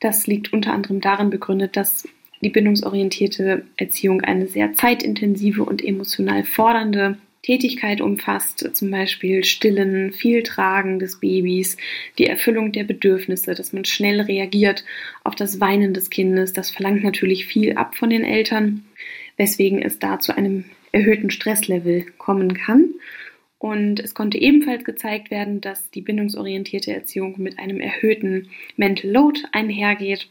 Das 0.00 0.26
liegt 0.26 0.52
unter 0.52 0.74
anderem 0.74 1.00
darin 1.00 1.30
begründet, 1.30 1.78
dass 1.78 2.06
die 2.42 2.50
bindungsorientierte 2.50 3.64
Erziehung 3.78 4.20
eine 4.20 4.48
sehr 4.48 4.74
zeitintensive 4.74 5.64
und 5.64 5.82
emotional 5.82 6.44
fordernde 6.44 7.16
Tätigkeit 7.40 8.02
umfasst, 8.02 8.76
zum 8.76 8.90
Beispiel 8.90 9.44
Stillen, 9.44 10.12
viel 10.12 10.42
Tragen 10.42 10.98
des 10.98 11.20
Babys, 11.20 11.78
die 12.18 12.26
Erfüllung 12.26 12.72
der 12.72 12.84
Bedürfnisse, 12.84 13.54
dass 13.54 13.72
man 13.72 13.86
schnell 13.86 14.20
reagiert 14.20 14.84
auf 15.24 15.34
das 15.36 15.58
Weinen 15.58 15.94
des 15.94 16.10
Kindes. 16.10 16.52
Das 16.52 16.70
verlangt 16.70 17.02
natürlich 17.02 17.46
viel 17.46 17.76
ab 17.76 17.96
von 17.96 18.10
den 18.10 18.24
Eltern, 18.24 18.84
weswegen 19.38 19.80
es 19.80 19.98
da 19.98 20.20
zu 20.20 20.36
einem 20.36 20.66
erhöhten 20.92 21.30
Stresslevel 21.30 22.04
kommen 22.18 22.54
kann. 22.54 22.94
Und 23.58 24.00
es 24.00 24.14
konnte 24.14 24.38
ebenfalls 24.38 24.84
gezeigt 24.84 25.30
werden, 25.30 25.60
dass 25.60 25.90
die 25.90 26.00
bindungsorientierte 26.00 26.92
Erziehung 26.92 27.36
mit 27.38 27.58
einem 27.60 27.80
erhöhten 27.80 28.48
Mental 28.76 29.10
Load 29.10 29.40
einhergeht. 29.52 30.28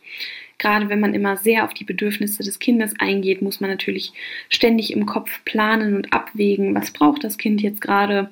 Gerade 0.57 0.89
wenn 0.89 0.99
man 0.99 1.15
immer 1.15 1.37
sehr 1.37 1.63
auf 1.63 1.73
die 1.73 1.85
Bedürfnisse 1.85 2.43
des 2.43 2.59
Kindes 2.59 2.93
eingeht, 2.99 3.41
muss 3.41 3.61
man 3.61 3.69
natürlich 3.69 4.11
ständig 4.49 4.91
im 4.91 5.05
Kopf 5.05 5.43
planen 5.45 5.95
und 5.95 6.13
abwägen, 6.13 6.75
was 6.75 6.91
braucht 6.91 7.23
das 7.23 7.37
Kind 7.37 7.61
jetzt 7.61 7.79
gerade. 7.81 8.29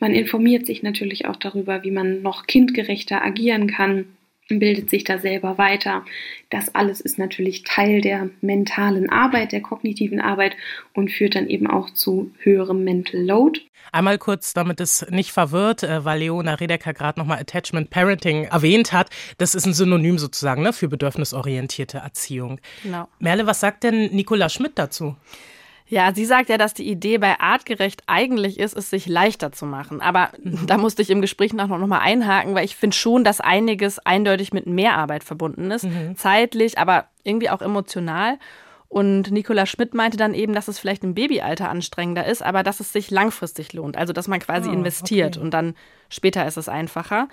Man 0.00 0.14
informiert 0.14 0.66
sich 0.66 0.82
natürlich 0.82 1.26
auch 1.26 1.36
darüber, 1.36 1.84
wie 1.84 1.90
man 1.90 2.22
noch 2.22 2.46
kindgerechter 2.46 3.22
agieren 3.22 3.66
kann 3.68 4.06
bildet 4.48 4.88
sich 4.88 5.04
da 5.04 5.18
selber 5.18 5.58
weiter. 5.58 6.04
Das 6.50 6.74
alles 6.74 7.00
ist 7.00 7.18
natürlich 7.18 7.64
Teil 7.64 8.00
der 8.00 8.30
mentalen 8.40 9.10
Arbeit, 9.10 9.52
der 9.52 9.60
kognitiven 9.60 10.20
Arbeit 10.20 10.56
und 10.94 11.10
führt 11.10 11.34
dann 11.34 11.48
eben 11.48 11.66
auch 11.66 11.90
zu 11.90 12.32
höherem 12.38 12.84
Mental 12.84 13.20
Load. 13.20 13.60
Einmal 13.92 14.18
kurz, 14.18 14.52
damit 14.54 14.80
es 14.80 15.06
nicht 15.10 15.32
verwirrt, 15.32 15.82
äh, 15.82 16.04
weil 16.04 16.20
Leona 16.20 16.54
Redeker 16.54 16.92
gerade 16.92 17.18
nochmal 17.18 17.38
Attachment 17.38 17.90
Parenting 17.90 18.44
erwähnt 18.44 18.92
hat. 18.92 19.08
Das 19.38 19.54
ist 19.54 19.66
ein 19.66 19.72
Synonym 19.72 20.18
sozusagen 20.18 20.62
ne, 20.62 20.72
für 20.72 20.88
bedürfnisorientierte 20.88 21.98
Erziehung. 21.98 22.60
Genau. 22.82 23.08
Merle, 23.18 23.46
was 23.46 23.60
sagt 23.60 23.84
denn 23.84 24.14
Nicola 24.14 24.48
Schmidt 24.48 24.72
dazu? 24.76 25.16
Ja, 25.88 26.14
sie 26.14 26.26
sagt 26.26 26.50
ja, 26.50 26.58
dass 26.58 26.74
die 26.74 26.88
Idee 26.88 27.18
bei 27.18 27.40
artgerecht 27.40 28.02
eigentlich 28.06 28.58
ist, 28.58 28.76
es 28.76 28.90
sich 28.90 29.06
leichter 29.06 29.52
zu 29.52 29.64
machen. 29.64 30.00
Aber 30.00 30.30
mhm. 30.42 30.66
da 30.66 30.76
musste 30.76 31.00
ich 31.02 31.10
im 31.10 31.22
Gespräch 31.22 31.54
noch, 31.54 31.68
noch 31.68 31.86
mal 31.86 32.00
einhaken, 32.00 32.54
weil 32.54 32.64
ich 32.64 32.76
finde 32.76 32.94
schon, 32.94 33.24
dass 33.24 33.40
einiges 33.40 33.98
eindeutig 33.98 34.52
mit 34.52 34.66
Mehrarbeit 34.66 35.24
verbunden 35.24 35.70
ist. 35.70 35.84
Mhm. 35.84 36.16
Zeitlich, 36.16 36.78
aber 36.78 37.06
irgendwie 37.24 37.48
auch 37.48 37.62
emotional. 37.62 38.38
Und 38.88 39.30
Nicola 39.30 39.66
Schmidt 39.66 39.94
meinte 39.94 40.16
dann 40.16 40.34
eben, 40.34 40.54
dass 40.54 40.68
es 40.68 40.78
vielleicht 40.78 41.04
im 41.04 41.14
Babyalter 41.14 41.68
anstrengender 41.68 42.26
ist, 42.26 42.42
aber 42.42 42.62
dass 42.62 42.80
es 42.80 42.92
sich 42.92 43.10
langfristig 43.10 43.72
lohnt. 43.72 43.96
Also, 43.96 44.12
dass 44.12 44.28
man 44.28 44.40
quasi 44.40 44.70
oh, 44.70 44.72
investiert 44.72 45.36
okay. 45.36 45.44
und 45.44 45.52
dann 45.52 45.74
später 46.08 46.46
ist 46.46 46.56
es 46.56 46.68
einfacher. 46.68 47.28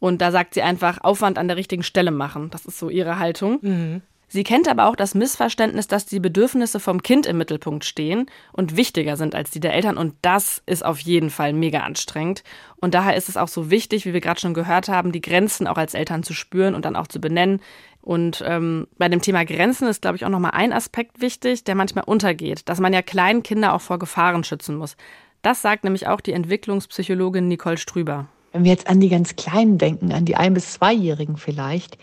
Und 0.00 0.20
da 0.20 0.30
sagt 0.30 0.54
sie 0.54 0.62
einfach, 0.62 0.98
Aufwand 1.02 1.38
an 1.38 1.48
der 1.48 1.56
richtigen 1.56 1.82
Stelle 1.82 2.10
machen. 2.10 2.50
Das 2.50 2.64
ist 2.64 2.78
so 2.78 2.88
ihre 2.90 3.18
Haltung. 3.18 3.58
Mhm. 3.62 4.02
Sie 4.30 4.44
kennt 4.44 4.68
aber 4.68 4.86
auch 4.86 4.96
das 4.96 5.14
Missverständnis, 5.14 5.88
dass 5.88 6.04
die 6.04 6.20
Bedürfnisse 6.20 6.80
vom 6.80 7.02
Kind 7.02 7.26
im 7.26 7.38
Mittelpunkt 7.38 7.86
stehen 7.86 8.26
und 8.52 8.76
wichtiger 8.76 9.16
sind 9.16 9.34
als 9.34 9.50
die 9.50 9.60
der 9.60 9.72
Eltern. 9.72 9.96
Und 9.96 10.14
das 10.20 10.62
ist 10.66 10.84
auf 10.84 11.00
jeden 11.00 11.30
Fall 11.30 11.54
mega 11.54 11.80
anstrengend. 11.80 12.44
Und 12.76 12.92
daher 12.92 13.16
ist 13.16 13.30
es 13.30 13.38
auch 13.38 13.48
so 13.48 13.70
wichtig, 13.70 14.04
wie 14.04 14.12
wir 14.12 14.20
gerade 14.20 14.38
schon 14.38 14.52
gehört 14.52 14.88
haben, 14.88 15.12
die 15.12 15.22
Grenzen 15.22 15.66
auch 15.66 15.78
als 15.78 15.94
Eltern 15.94 16.22
zu 16.22 16.34
spüren 16.34 16.74
und 16.74 16.84
dann 16.84 16.94
auch 16.94 17.06
zu 17.06 17.20
benennen. 17.20 17.60
Und 18.02 18.44
ähm, 18.46 18.86
bei 18.98 19.08
dem 19.08 19.22
Thema 19.22 19.44
Grenzen 19.44 19.88
ist, 19.88 20.02
glaube 20.02 20.16
ich, 20.16 20.24
auch 20.26 20.30
nochmal 20.30 20.52
ein 20.52 20.72
Aspekt 20.72 21.20
wichtig, 21.20 21.64
der 21.64 21.74
manchmal 21.74 22.04
untergeht, 22.04 22.68
dass 22.68 22.80
man 22.80 22.92
ja 22.92 23.02
kleinen 23.02 23.42
Kinder 23.42 23.72
auch 23.74 23.80
vor 23.80 23.98
Gefahren 23.98 24.44
schützen 24.44 24.76
muss. 24.76 24.96
Das 25.40 25.62
sagt 25.62 25.84
nämlich 25.84 26.06
auch 26.06 26.20
die 26.20 26.32
Entwicklungspsychologin 26.32 27.48
Nicole 27.48 27.78
Strüber. 27.78 28.26
Wenn 28.52 28.64
wir 28.64 28.72
jetzt 28.72 28.88
an 28.88 29.00
die 29.00 29.08
ganz 29.08 29.36
Kleinen 29.36 29.78
denken, 29.78 30.12
an 30.12 30.24
die 30.24 30.36
Ein- 30.36 30.54
bis 30.54 30.72
Zweijährigen 30.72 31.36
vielleicht, 31.36 31.98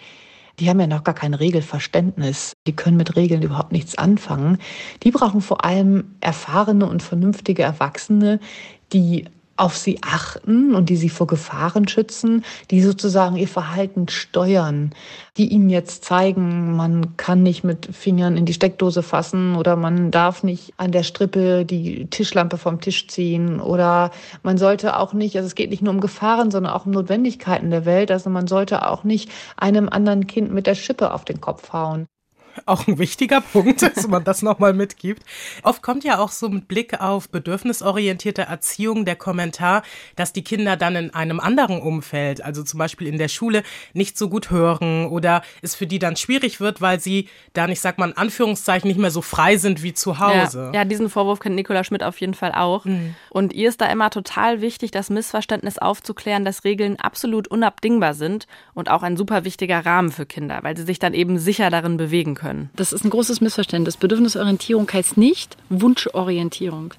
die 0.60 0.70
haben 0.70 0.80
ja 0.80 0.88
noch 0.88 1.04
gar 1.04 1.16
kein 1.16 1.34
Regelverständnis. 1.34 2.54
Die 2.68 2.76
können 2.76 2.98
mit 2.98 3.16
Regeln 3.16 3.42
überhaupt 3.42 3.72
nichts 3.72 3.98
anfangen. 3.98 4.58
Die 5.04 5.12
brauchen 5.12 5.42
vor 5.42 5.66
allem 5.66 6.16
erfahrene 6.22 6.88
und 6.88 7.04
vernünftige 7.04 7.64
Erwachsene, 7.64 8.40
die 8.94 9.26
auf 9.58 9.78
sie 9.78 10.00
achten 10.02 10.76
und 10.76 10.90
die 10.90 10.98
sie 10.98 11.10
vor 11.10 11.28
Gefahren 11.28 11.88
schützen, 11.88 12.44
die 12.72 12.82
sozusagen 12.82 13.38
ihr 13.38 13.48
Verhalten 13.48 14.08
steuern, 14.10 14.94
die 15.38 15.48
ihnen 15.48 15.70
jetzt 15.70 16.04
zeigen, 16.04 16.76
man 16.76 17.16
kann 17.16 17.42
nicht 17.42 17.64
mit 17.64 17.88
Fingern 17.96 18.36
in 18.36 18.46
die 18.46 18.54
Steckdose 18.54 19.02
fassen 19.02 19.56
oder 19.56 19.76
man 19.76 20.12
darf 20.12 20.44
nicht 20.44 20.74
an 20.78 20.92
der 20.92 21.04
Strippe 21.04 21.66
die 21.66 22.08
Tischlampe 22.08 22.58
vom 22.58 22.82
Tisch 22.82 23.08
ziehen 23.08 23.62
oder 23.62 24.12
man 24.44 24.58
sollte 24.58 24.98
auch 24.98 25.14
nicht, 25.14 25.38
also 25.38 25.48
es 25.48 25.56
geht 25.56 25.70
nicht 25.70 25.82
nur 25.82 25.94
um 25.94 26.02
Gefahren, 26.02 26.52
sondern 26.52 26.74
auch 26.74 26.86
um 26.86 26.92
Notwendigkeiten 26.92 27.70
der 27.70 27.86
Welt, 27.86 28.12
also 28.12 28.30
man 28.30 28.48
sollte 28.48 28.88
auch 28.88 29.04
nicht 29.04 29.32
einem 29.56 29.88
anderen 29.88 30.28
Kind 30.28 30.52
mit 30.52 30.68
der 30.68 30.76
Schippe 30.76 31.14
auf 31.14 31.24
den 31.24 31.40
Kopf 31.40 31.72
hauen 31.72 32.08
auch 32.66 32.88
ein 32.88 32.98
wichtiger 32.98 33.42
Punkt, 33.42 33.82
dass 33.82 34.08
man 34.08 34.24
das 34.24 34.42
nochmal 34.42 34.74
mitgibt. 34.74 35.24
Oft 35.64 35.82
kommt 35.82 36.04
ja 36.04 36.20
auch 36.20 36.32
so 36.32 36.50
mit 36.50 36.68
Blick 36.68 37.00
auf 37.02 37.30
bedürfnisorientierte 37.30 38.44
Erziehung 38.44 39.06
der 39.06 39.16
Kommentar, 39.16 39.84
dass 40.16 40.34
die 40.34 40.44
Kinder 40.44 40.78
dann 40.78 40.96
in 40.96 41.14
einem 41.14 41.40
anderen 41.40 41.82
Umfeld, 41.82 42.44
also 42.44 42.64
zum 42.64 42.78
Beispiel 42.78 43.08
in 43.08 43.18
der 43.18 43.28
Schule, 43.28 43.64
nicht 43.94 44.18
so 44.18 44.30
gut 44.30 44.52
hören 44.52 45.08
oder 45.08 45.42
es 45.62 45.76
für 45.76 45.88
die 45.88 46.00
dann 46.00 46.16
schwierig 46.16 46.60
wird, 46.60 46.82
weil 46.82 47.00
sie 47.00 47.30
dann, 47.54 47.72
ich 47.72 47.82
sag 47.82 47.98
mal 47.98 48.10
in 48.10 48.18
Anführungszeichen, 48.18 48.88
nicht 48.88 49.00
mehr 49.00 49.12
so 49.12 49.22
frei 49.22 49.58
sind 49.58 49.84
wie 49.84 49.94
zu 49.94 50.20
Hause. 50.20 50.72
Ja, 50.74 50.82
ja 50.82 50.86
diesen 50.86 51.10
Vorwurf 51.10 51.40
kennt 51.40 51.56
Nicola 51.56 51.84
Schmidt 51.84 52.04
auf 52.04 52.20
jeden 52.22 52.34
Fall 52.34 52.54
auch. 52.54 52.86
Mhm. 52.86 53.16
Und 53.30 53.54
ihr 53.54 53.70
ist 53.70 53.82
da 53.82 53.88
immer 53.88 54.10
total 54.10 54.62
wichtig, 54.62 54.92
das 54.92 55.10
Missverständnis 55.10 55.78
aufzuklären, 55.78 56.46
dass 56.46 56.64
Regeln 56.64 57.00
absolut 57.00 57.48
unabdingbar 57.48 58.14
sind 58.14 58.48
und 58.74 58.90
auch 58.90 59.04
ein 59.04 59.18
super 59.18 59.44
wichtiger 59.44 59.86
Rahmen 59.86 60.12
für 60.12 60.26
Kinder, 60.26 60.60
weil 60.62 60.78
sie 60.78 60.84
sich 60.84 61.00
dann 61.00 61.14
eben 61.14 61.38
sicher 61.38 61.70
darin 61.70 61.98
bewegen 61.98 62.36
können 62.36 62.45
können. 62.46 62.70
Das 62.76 62.94
ist 62.94 63.04
ein 63.04 63.10
großes 63.10 63.42
Missverständnis. 63.42 63.98
Bedürfnisorientierung 63.98 64.88
heißt 64.92 65.18
nicht 65.18 65.58
Wunschorientierung. 65.70 66.94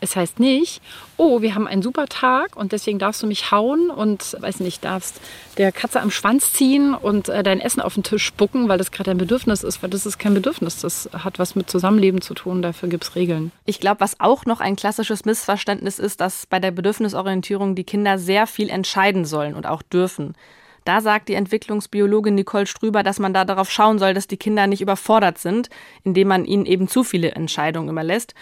Es 0.00 0.14
heißt 0.14 0.38
nicht, 0.38 0.80
oh, 1.16 1.40
wir 1.40 1.54
haben 1.54 1.66
einen 1.66 1.82
super 1.82 2.06
Tag 2.06 2.56
und 2.56 2.70
deswegen 2.70 2.98
darfst 2.98 3.22
du 3.22 3.26
mich 3.26 3.50
hauen 3.50 3.90
und, 3.90 4.36
weiß 4.40 4.60
nicht, 4.60 4.84
darfst 4.84 5.20
der 5.56 5.72
Katze 5.72 6.00
am 6.00 6.12
Schwanz 6.12 6.52
ziehen 6.52 6.94
und 6.94 7.28
äh, 7.28 7.42
dein 7.42 7.60
Essen 7.60 7.80
auf 7.80 7.94
den 7.94 8.04
Tisch 8.04 8.24
spucken, 8.24 8.68
weil 8.68 8.78
das 8.78 8.92
gerade 8.92 9.10
ein 9.10 9.18
Bedürfnis 9.18 9.64
ist, 9.64 9.82
weil 9.82 9.90
das 9.90 10.06
ist 10.06 10.18
kein 10.18 10.34
Bedürfnis. 10.34 10.80
Das 10.80 11.08
hat 11.12 11.40
was 11.40 11.56
mit 11.56 11.68
Zusammenleben 11.68 12.20
zu 12.20 12.34
tun, 12.34 12.62
dafür 12.62 12.88
gibt 12.88 13.04
es 13.04 13.16
Regeln. 13.16 13.50
Ich 13.66 13.80
glaube, 13.80 14.00
was 14.00 14.20
auch 14.20 14.46
noch 14.46 14.60
ein 14.60 14.76
klassisches 14.76 15.24
Missverständnis 15.24 15.98
ist, 15.98 16.20
dass 16.20 16.46
bei 16.46 16.60
der 16.60 16.70
Bedürfnisorientierung 16.70 17.74
die 17.74 17.84
Kinder 17.84 18.18
sehr 18.18 18.46
viel 18.46 18.68
entscheiden 18.70 19.24
sollen 19.24 19.54
und 19.54 19.66
auch 19.66 19.82
dürfen. 19.82 20.34
Da 20.88 21.02
sagt 21.02 21.28
die 21.28 21.34
Entwicklungsbiologin 21.34 22.34
Nicole 22.34 22.64
Strüber, 22.64 23.02
dass 23.02 23.18
man 23.18 23.34
da 23.34 23.44
darauf 23.44 23.70
schauen 23.70 23.98
soll, 23.98 24.14
dass 24.14 24.26
die 24.26 24.38
Kinder 24.38 24.66
nicht 24.66 24.80
überfordert 24.80 25.36
sind, 25.36 25.68
indem 26.02 26.28
man 26.28 26.46
ihnen 26.46 26.64
eben 26.64 26.88
zu 26.88 27.04
viele 27.04 27.32
Entscheidungen 27.32 27.90
überlässt. 27.90 28.32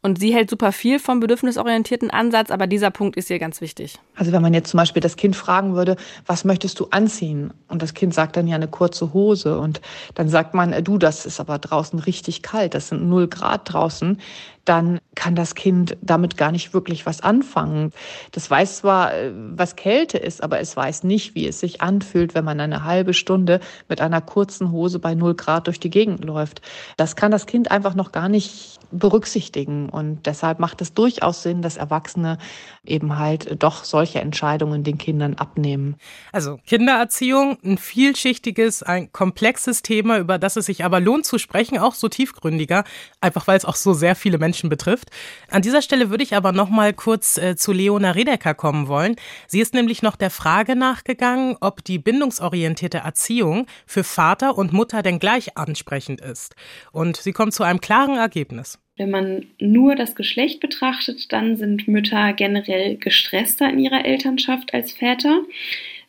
Und 0.00 0.18
sie 0.18 0.32
hält 0.32 0.48
super 0.48 0.72
viel 0.72 0.98
vom 0.98 1.20
bedürfnisorientierten 1.20 2.10
Ansatz, 2.10 2.50
aber 2.50 2.66
dieser 2.66 2.90
Punkt 2.90 3.18
ist 3.18 3.28
ihr 3.28 3.38
ganz 3.38 3.60
wichtig. 3.60 3.98
Also 4.14 4.32
wenn 4.32 4.40
man 4.40 4.54
jetzt 4.54 4.70
zum 4.70 4.78
Beispiel 4.78 5.02
das 5.02 5.16
Kind 5.16 5.36
fragen 5.36 5.74
würde, 5.74 5.96
was 6.24 6.46
möchtest 6.46 6.80
du 6.80 6.86
anziehen? 6.90 7.52
Und 7.68 7.82
das 7.82 7.92
Kind 7.92 8.14
sagt 8.14 8.38
dann 8.38 8.48
ja 8.48 8.54
eine 8.54 8.68
kurze 8.68 9.12
Hose. 9.12 9.58
Und 9.58 9.82
dann 10.14 10.30
sagt 10.30 10.54
man, 10.54 10.72
äh, 10.72 10.82
du, 10.82 10.96
das 10.96 11.26
ist 11.26 11.38
aber 11.38 11.58
draußen 11.58 11.98
richtig 11.98 12.40
kalt, 12.40 12.72
das 12.72 12.88
sind 12.88 13.10
null 13.10 13.28
Grad 13.28 13.70
draußen 13.70 14.18
dann 14.64 15.00
kann 15.14 15.34
das 15.34 15.54
Kind 15.54 15.96
damit 16.00 16.36
gar 16.36 16.52
nicht 16.52 16.72
wirklich 16.74 17.06
was 17.06 17.20
anfangen. 17.20 17.92
Das 18.32 18.50
weiß 18.50 18.78
zwar, 18.78 19.14
äh, 19.14 19.32
was 19.34 19.76
Kälte 19.76 20.18
ist, 20.18 20.42
aber 20.42 20.60
es 20.60 20.76
weiß 20.76 21.04
nicht, 21.04 21.34
wie 21.34 21.46
es 21.46 21.60
sich 21.60 21.80
anfühlt, 21.80 22.34
wenn 22.34 22.44
man 22.44 22.60
eine 22.60 22.84
halbe 22.84 23.14
Stunde 23.14 23.60
mit 23.88 24.00
einer 24.00 24.20
kurzen 24.20 24.70
Hose 24.70 24.98
bei 24.98 25.14
null 25.14 25.34
Grad 25.34 25.66
durch 25.66 25.80
die 25.80 25.90
Gegend 25.90 26.24
läuft. 26.24 26.62
Das 26.96 27.16
kann 27.16 27.30
das 27.30 27.46
Kind 27.46 27.70
einfach 27.70 27.94
noch 27.94 28.12
gar 28.12 28.28
nicht 28.28 28.78
berücksichtigen. 28.90 29.88
Und 29.88 30.26
deshalb 30.26 30.58
macht 30.58 30.80
es 30.80 30.94
durchaus 30.94 31.42
Sinn, 31.42 31.62
dass 31.62 31.76
Erwachsene 31.76 32.38
eben 32.84 33.18
halt 33.18 33.62
doch 33.62 33.84
solche 33.84 34.20
Entscheidungen 34.20 34.84
den 34.84 34.98
Kindern 34.98 35.34
abnehmen. 35.34 35.96
Also 36.32 36.58
Kindererziehung, 36.66 37.58
ein 37.64 37.78
vielschichtiges, 37.78 38.82
ein 38.82 39.12
komplexes 39.12 39.82
Thema, 39.82 40.18
über 40.18 40.38
das 40.38 40.56
es 40.56 40.66
sich 40.66 40.84
aber 40.84 41.00
lohnt 41.00 41.24
zu 41.24 41.38
sprechen, 41.38 41.78
auch 41.78 41.94
so 41.94 42.08
tiefgründiger, 42.08 42.84
einfach 43.20 43.46
weil 43.46 43.56
es 43.56 43.64
auch 43.64 43.76
so 43.76 43.92
sehr 43.92 44.14
viele 44.14 44.38
Menschen 44.38 44.59
Menschen 44.60 44.68
betrifft. 44.68 45.10
An 45.48 45.62
dieser 45.62 45.82
Stelle 45.82 46.10
würde 46.10 46.22
ich 46.22 46.36
aber 46.36 46.52
noch 46.52 46.68
mal 46.68 46.92
kurz 46.92 47.38
äh, 47.38 47.56
zu 47.56 47.72
Leona 47.72 48.12
Redeker 48.12 48.54
kommen 48.54 48.88
wollen. 48.88 49.16
Sie 49.46 49.60
ist 49.60 49.74
nämlich 49.74 50.02
noch 50.02 50.16
der 50.16 50.30
Frage 50.30 50.76
nachgegangen, 50.76 51.56
ob 51.60 51.82
die 51.84 51.98
bindungsorientierte 51.98 52.98
Erziehung 52.98 53.66
für 53.86 54.04
Vater 54.04 54.58
und 54.58 54.72
Mutter 54.72 55.02
denn 55.02 55.18
gleich 55.18 55.56
ansprechend 55.56 56.20
ist. 56.20 56.54
Und 56.92 57.16
sie 57.16 57.32
kommt 57.32 57.54
zu 57.54 57.62
einem 57.62 57.80
klaren 57.80 58.16
Ergebnis. 58.16 58.78
Wenn 58.96 59.10
man 59.10 59.46
nur 59.58 59.96
das 59.96 60.14
Geschlecht 60.14 60.60
betrachtet, 60.60 61.32
dann 61.32 61.56
sind 61.56 61.88
Mütter 61.88 62.34
generell 62.34 62.96
gestresster 62.96 63.70
in 63.70 63.78
ihrer 63.78 64.04
Elternschaft 64.04 64.74
als 64.74 64.92
Väter. 64.92 65.40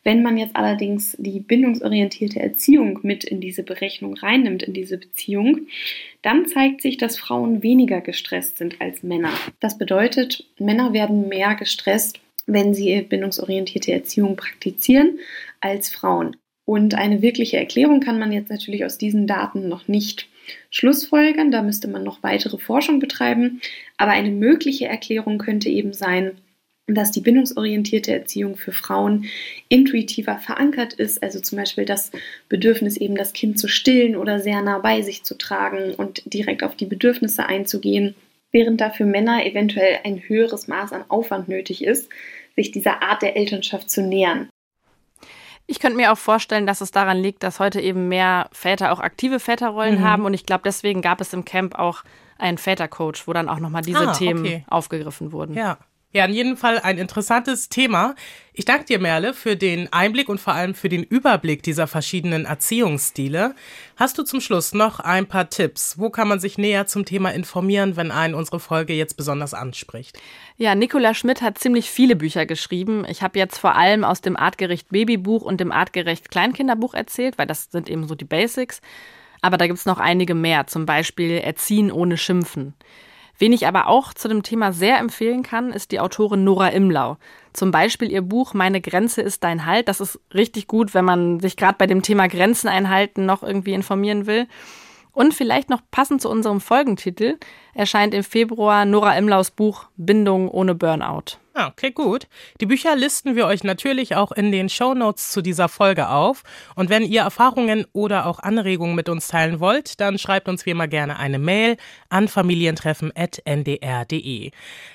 Wenn 0.04 0.22
man 0.22 0.36
jetzt 0.36 0.56
allerdings 0.56 1.16
die 1.18 1.38
bindungsorientierte 1.40 2.40
Erziehung 2.40 2.98
mit 3.02 3.24
in 3.24 3.40
diese 3.40 3.62
Berechnung 3.62 4.14
reinnimmt, 4.14 4.62
in 4.64 4.72
diese 4.72 4.98
Beziehung, 4.98 5.68
dann 6.22 6.46
zeigt 6.46 6.82
sich, 6.82 6.96
dass 6.96 7.18
Frauen 7.18 7.62
weniger 7.62 8.00
gestresst 8.00 8.58
sind 8.58 8.80
als 8.80 9.02
Männer. 9.02 9.30
Das 9.60 9.78
bedeutet, 9.78 10.46
Männer 10.58 10.92
werden 10.92 11.28
mehr 11.28 11.54
gestresst, 11.54 12.20
wenn 12.46 12.74
sie 12.74 13.00
bindungsorientierte 13.02 13.92
Erziehung 13.92 14.36
praktizieren, 14.36 15.18
als 15.60 15.90
Frauen. 15.90 16.36
Und 16.64 16.94
eine 16.94 17.22
wirkliche 17.22 17.58
Erklärung 17.58 18.00
kann 18.00 18.18
man 18.18 18.32
jetzt 18.32 18.50
natürlich 18.50 18.84
aus 18.84 18.98
diesen 18.98 19.26
Daten 19.26 19.68
noch 19.68 19.88
nicht 19.88 20.28
schlussfolgern. 20.70 21.50
Da 21.50 21.62
müsste 21.62 21.88
man 21.88 22.04
noch 22.04 22.22
weitere 22.22 22.58
Forschung 22.58 22.98
betreiben. 22.98 23.60
Aber 23.96 24.12
eine 24.12 24.30
mögliche 24.30 24.86
Erklärung 24.86 25.38
könnte 25.38 25.68
eben 25.68 25.92
sein, 25.92 26.32
dass 26.94 27.10
die 27.10 27.20
bindungsorientierte 27.20 28.12
Erziehung 28.12 28.56
für 28.56 28.72
Frauen 28.72 29.26
intuitiver 29.68 30.38
verankert 30.38 30.94
ist, 30.94 31.22
also 31.22 31.40
zum 31.40 31.58
Beispiel 31.58 31.84
das 31.84 32.10
Bedürfnis 32.48 32.96
eben 32.96 33.16
das 33.16 33.32
Kind 33.32 33.58
zu 33.58 33.68
stillen 33.68 34.16
oder 34.16 34.40
sehr 34.40 34.62
nah 34.62 34.78
bei 34.78 35.02
sich 35.02 35.24
zu 35.24 35.36
tragen 35.36 35.94
und 35.94 36.22
direkt 36.24 36.62
auf 36.62 36.76
die 36.76 36.86
Bedürfnisse 36.86 37.46
einzugehen, 37.46 38.14
während 38.50 38.80
dafür 38.80 39.06
Männer 39.06 39.44
eventuell 39.46 40.00
ein 40.04 40.22
höheres 40.26 40.68
Maß 40.68 40.92
an 40.92 41.04
Aufwand 41.08 41.48
nötig 41.48 41.84
ist, 41.84 42.08
sich 42.56 42.70
dieser 42.70 43.02
Art 43.02 43.22
der 43.22 43.36
Elternschaft 43.36 43.90
zu 43.90 44.02
nähern. 44.02 44.48
Ich 45.66 45.80
könnte 45.80 45.96
mir 45.96 46.12
auch 46.12 46.18
vorstellen, 46.18 46.66
dass 46.66 46.80
es 46.80 46.90
daran 46.90 47.18
liegt, 47.18 47.42
dass 47.42 47.60
heute 47.60 47.80
eben 47.80 48.08
mehr 48.08 48.48
Väter 48.52 48.92
auch 48.92 49.00
aktive 49.00 49.40
Väterrollen 49.40 50.00
mhm. 50.00 50.04
haben 50.04 50.24
und 50.24 50.34
ich 50.34 50.44
glaube, 50.44 50.62
deswegen 50.64 51.00
gab 51.00 51.20
es 51.20 51.32
im 51.32 51.44
Camp 51.44 51.78
auch 51.78 52.02
einen 52.38 52.58
Vätercoach, 52.58 53.26
wo 53.26 53.32
dann 53.32 53.48
auch 53.48 53.60
nochmal 53.60 53.82
diese 53.82 54.08
ah, 54.08 54.12
Themen 54.12 54.44
okay. 54.44 54.64
aufgegriffen 54.68 55.32
wurden. 55.32 55.54
Ja. 55.54 55.78
Ja, 56.14 56.26
in 56.26 56.34
jedem 56.34 56.56
Fall 56.58 56.78
ein 56.78 56.98
interessantes 56.98 57.70
Thema. 57.70 58.14
Ich 58.52 58.66
danke 58.66 58.84
dir, 58.84 58.98
Merle, 58.98 59.32
für 59.32 59.56
den 59.56 59.90
Einblick 59.94 60.28
und 60.28 60.38
vor 60.38 60.52
allem 60.52 60.74
für 60.74 60.90
den 60.90 61.02
Überblick 61.02 61.62
dieser 61.62 61.86
verschiedenen 61.86 62.44
Erziehungsstile. 62.44 63.54
Hast 63.96 64.18
du 64.18 64.22
zum 64.22 64.42
Schluss 64.42 64.74
noch 64.74 65.00
ein 65.00 65.26
paar 65.26 65.48
Tipps? 65.48 65.98
Wo 65.98 66.10
kann 66.10 66.28
man 66.28 66.38
sich 66.38 66.58
näher 66.58 66.86
zum 66.86 67.06
Thema 67.06 67.32
informieren, 67.32 67.96
wenn 67.96 68.10
einen 68.10 68.34
unsere 68.34 68.60
Folge 68.60 68.92
jetzt 68.92 69.16
besonders 69.16 69.54
anspricht? 69.54 70.18
Ja, 70.58 70.74
Nicola 70.74 71.14
Schmidt 71.14 71.40
hat 71.40 71.56
ziemlich 71.56 71.90
viele 71.90 72.14
Bücher 72.14 72.44
geschrieben. 72.44 73.06
Ich 73.08 73.22
habe 73.22 73.38
jetzt 73.38 73.56
vor 73.56 73.74
allem 73.74 74.04
aus 74.04 74.20
dem 74.20 74.36
Artgerecht 74.36 74.90
Babybuch 74.90 75.40
und 75.40 75.60
dem 75.60 75.72
Artgerecht 75.72 76.30
Kleinkinderbuch 76.30 76.92
erzählt, 76.92 77.38
weil 77.38 77.46
das 77.46 77.70
sind 77.70 77.88
eben 77.88 78.06
so 78.06 78.14
die 78.14 78.26
Basics. 78.26 78.82
Aber 79.40 79.56
da 79.56 79.66
gibt 79.66 79.78
es 79.78 79.86
noch 79.86 79.98
einige 79.98 80.34
mehr, 80.34 80.66
zum 80.66 80.84
Beispiel 80.84 81.38
Erziehen 81.38 81.90
ohne 81.90 82.18
Schimpfen. 82.18 82.74
Wen 83.42 83.52
ich 83.52 83.66
aber 83.66 83.88
auch 83.88 84.14
zu 84.14 84.28
dem 84.28 84.44
Thema 84.44 84.72
sehr 84.72 85.00
empfehlen 85.00 85.42
kann, 85.42 85.72
ist 85.72 85.90
die 85.90 85.98
Autorin 85.98 86.44
Nora 86.44 86.68
Imlau. 86.68 87.16
Zum 87.52 87.72
Beispiel 87.72 88.08
ihr 88.08 88.22
Buch 88.22 88.54
Meine 88.54 88.80
Grenze 88.80 89.20
ist 89.20 89.42
dein 89.42 89.66
Halt. 89.66 89.88
Das 89.88 90.00
ist 90.00 90.20
richtig 90.32 90.68
gut, 90.68 90.94
wenn 90.94 91.04
man 91.04 91.40
sich 91.40 91.56
gerade 91.56 91.74
bei 91.76 91.88
dem 91.88 92.02
Thema 92.02 92.28
Grenzen 92.28 92.68
einhalten 92.68 93.26
noch 93.26 93.42
irgendwie 93.42 93.72
informieren 93.72 94.26
will. 94.26 94.46
Und 95.12 95.34
vielleicht 95.34 95.68
noch 95.68 95.82
passend 95.90 96.22
zu 96.22 96.30
unserem 96.30 96.60
Folgentitel 96.60 97.36
erscheint 97.74 98.14
im 98.14 98.24
Februar 98.24 98.86
Nora 98.86 99.14
Emlaus 99.16 99.50
Buch 99.50 99.86
Bindung 99.96 100.48
ohne 100.48 100.74
Burnout. 100.74 101.36
Ah, 101.54 101.68
okay, 101.68 101.90
gut. 101.90 102.28
Die 102.62 102.66
Bücher 102.66 102.96
listen 102.96 103.36
wir 103.36 103.44
euch 103.46 103.62
natürlich 103.62 104.16
auch 104.16 104.32
in 104.32 104.50
den 104.52 104.70
Show 104.70 104.94
Notes 104.94 105.32
zu 105.32 105.42
dieser 105.42 105.68
Folge 105.68 106.08
auf. 106.08 106.44
Und 106.76 106.88
wenn 106.88 107.02
ihr 107.02 107.20
Erfahrungen 107.20 107.84
oder 107.92 108.24
auch 108.24 108.38
Anregungen 108.38 108.94
mit 108.94 109.10
uns 109.10 109.28
teilen 109.28 109.60
wollt, 109.60 110.00
dann 110.00 110.16
schreibt 110.18 110.48
uns 110.48 110.64
wie 110.64 110.70
immer 110.70 110.88
gerne 110.88 111.18
eine 111.18 111.38
Mail 111.38 111.76
an 112.08 112.28
familientreffen.ndr.de. 112.28 114.50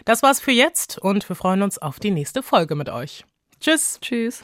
Das 0.06 0.24
war's 0.24 0.40
für 0.40 0.52
jetzt 0.52 0.98
und 0.98 1.30
wir 1.30 1.36
freuen 1.36 1.62
uns 1.62 1.78
auf 1.78 2.00
die 2.00 2.10
nächste 2.10 2.42
Folge 2.42 2.74
mit 2.74 2.90
euch. 2.90 3.24
Tschüss. 3.60 4.00
Tschüss. 4.02 4.42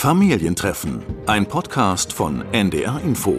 Familientreffen, 0.00 1.02
ein 1.26 1.44
Podcast 1.44 2.14
von 2.14 2.42
NDR 2.52 3.02
Info. 3.04 3.36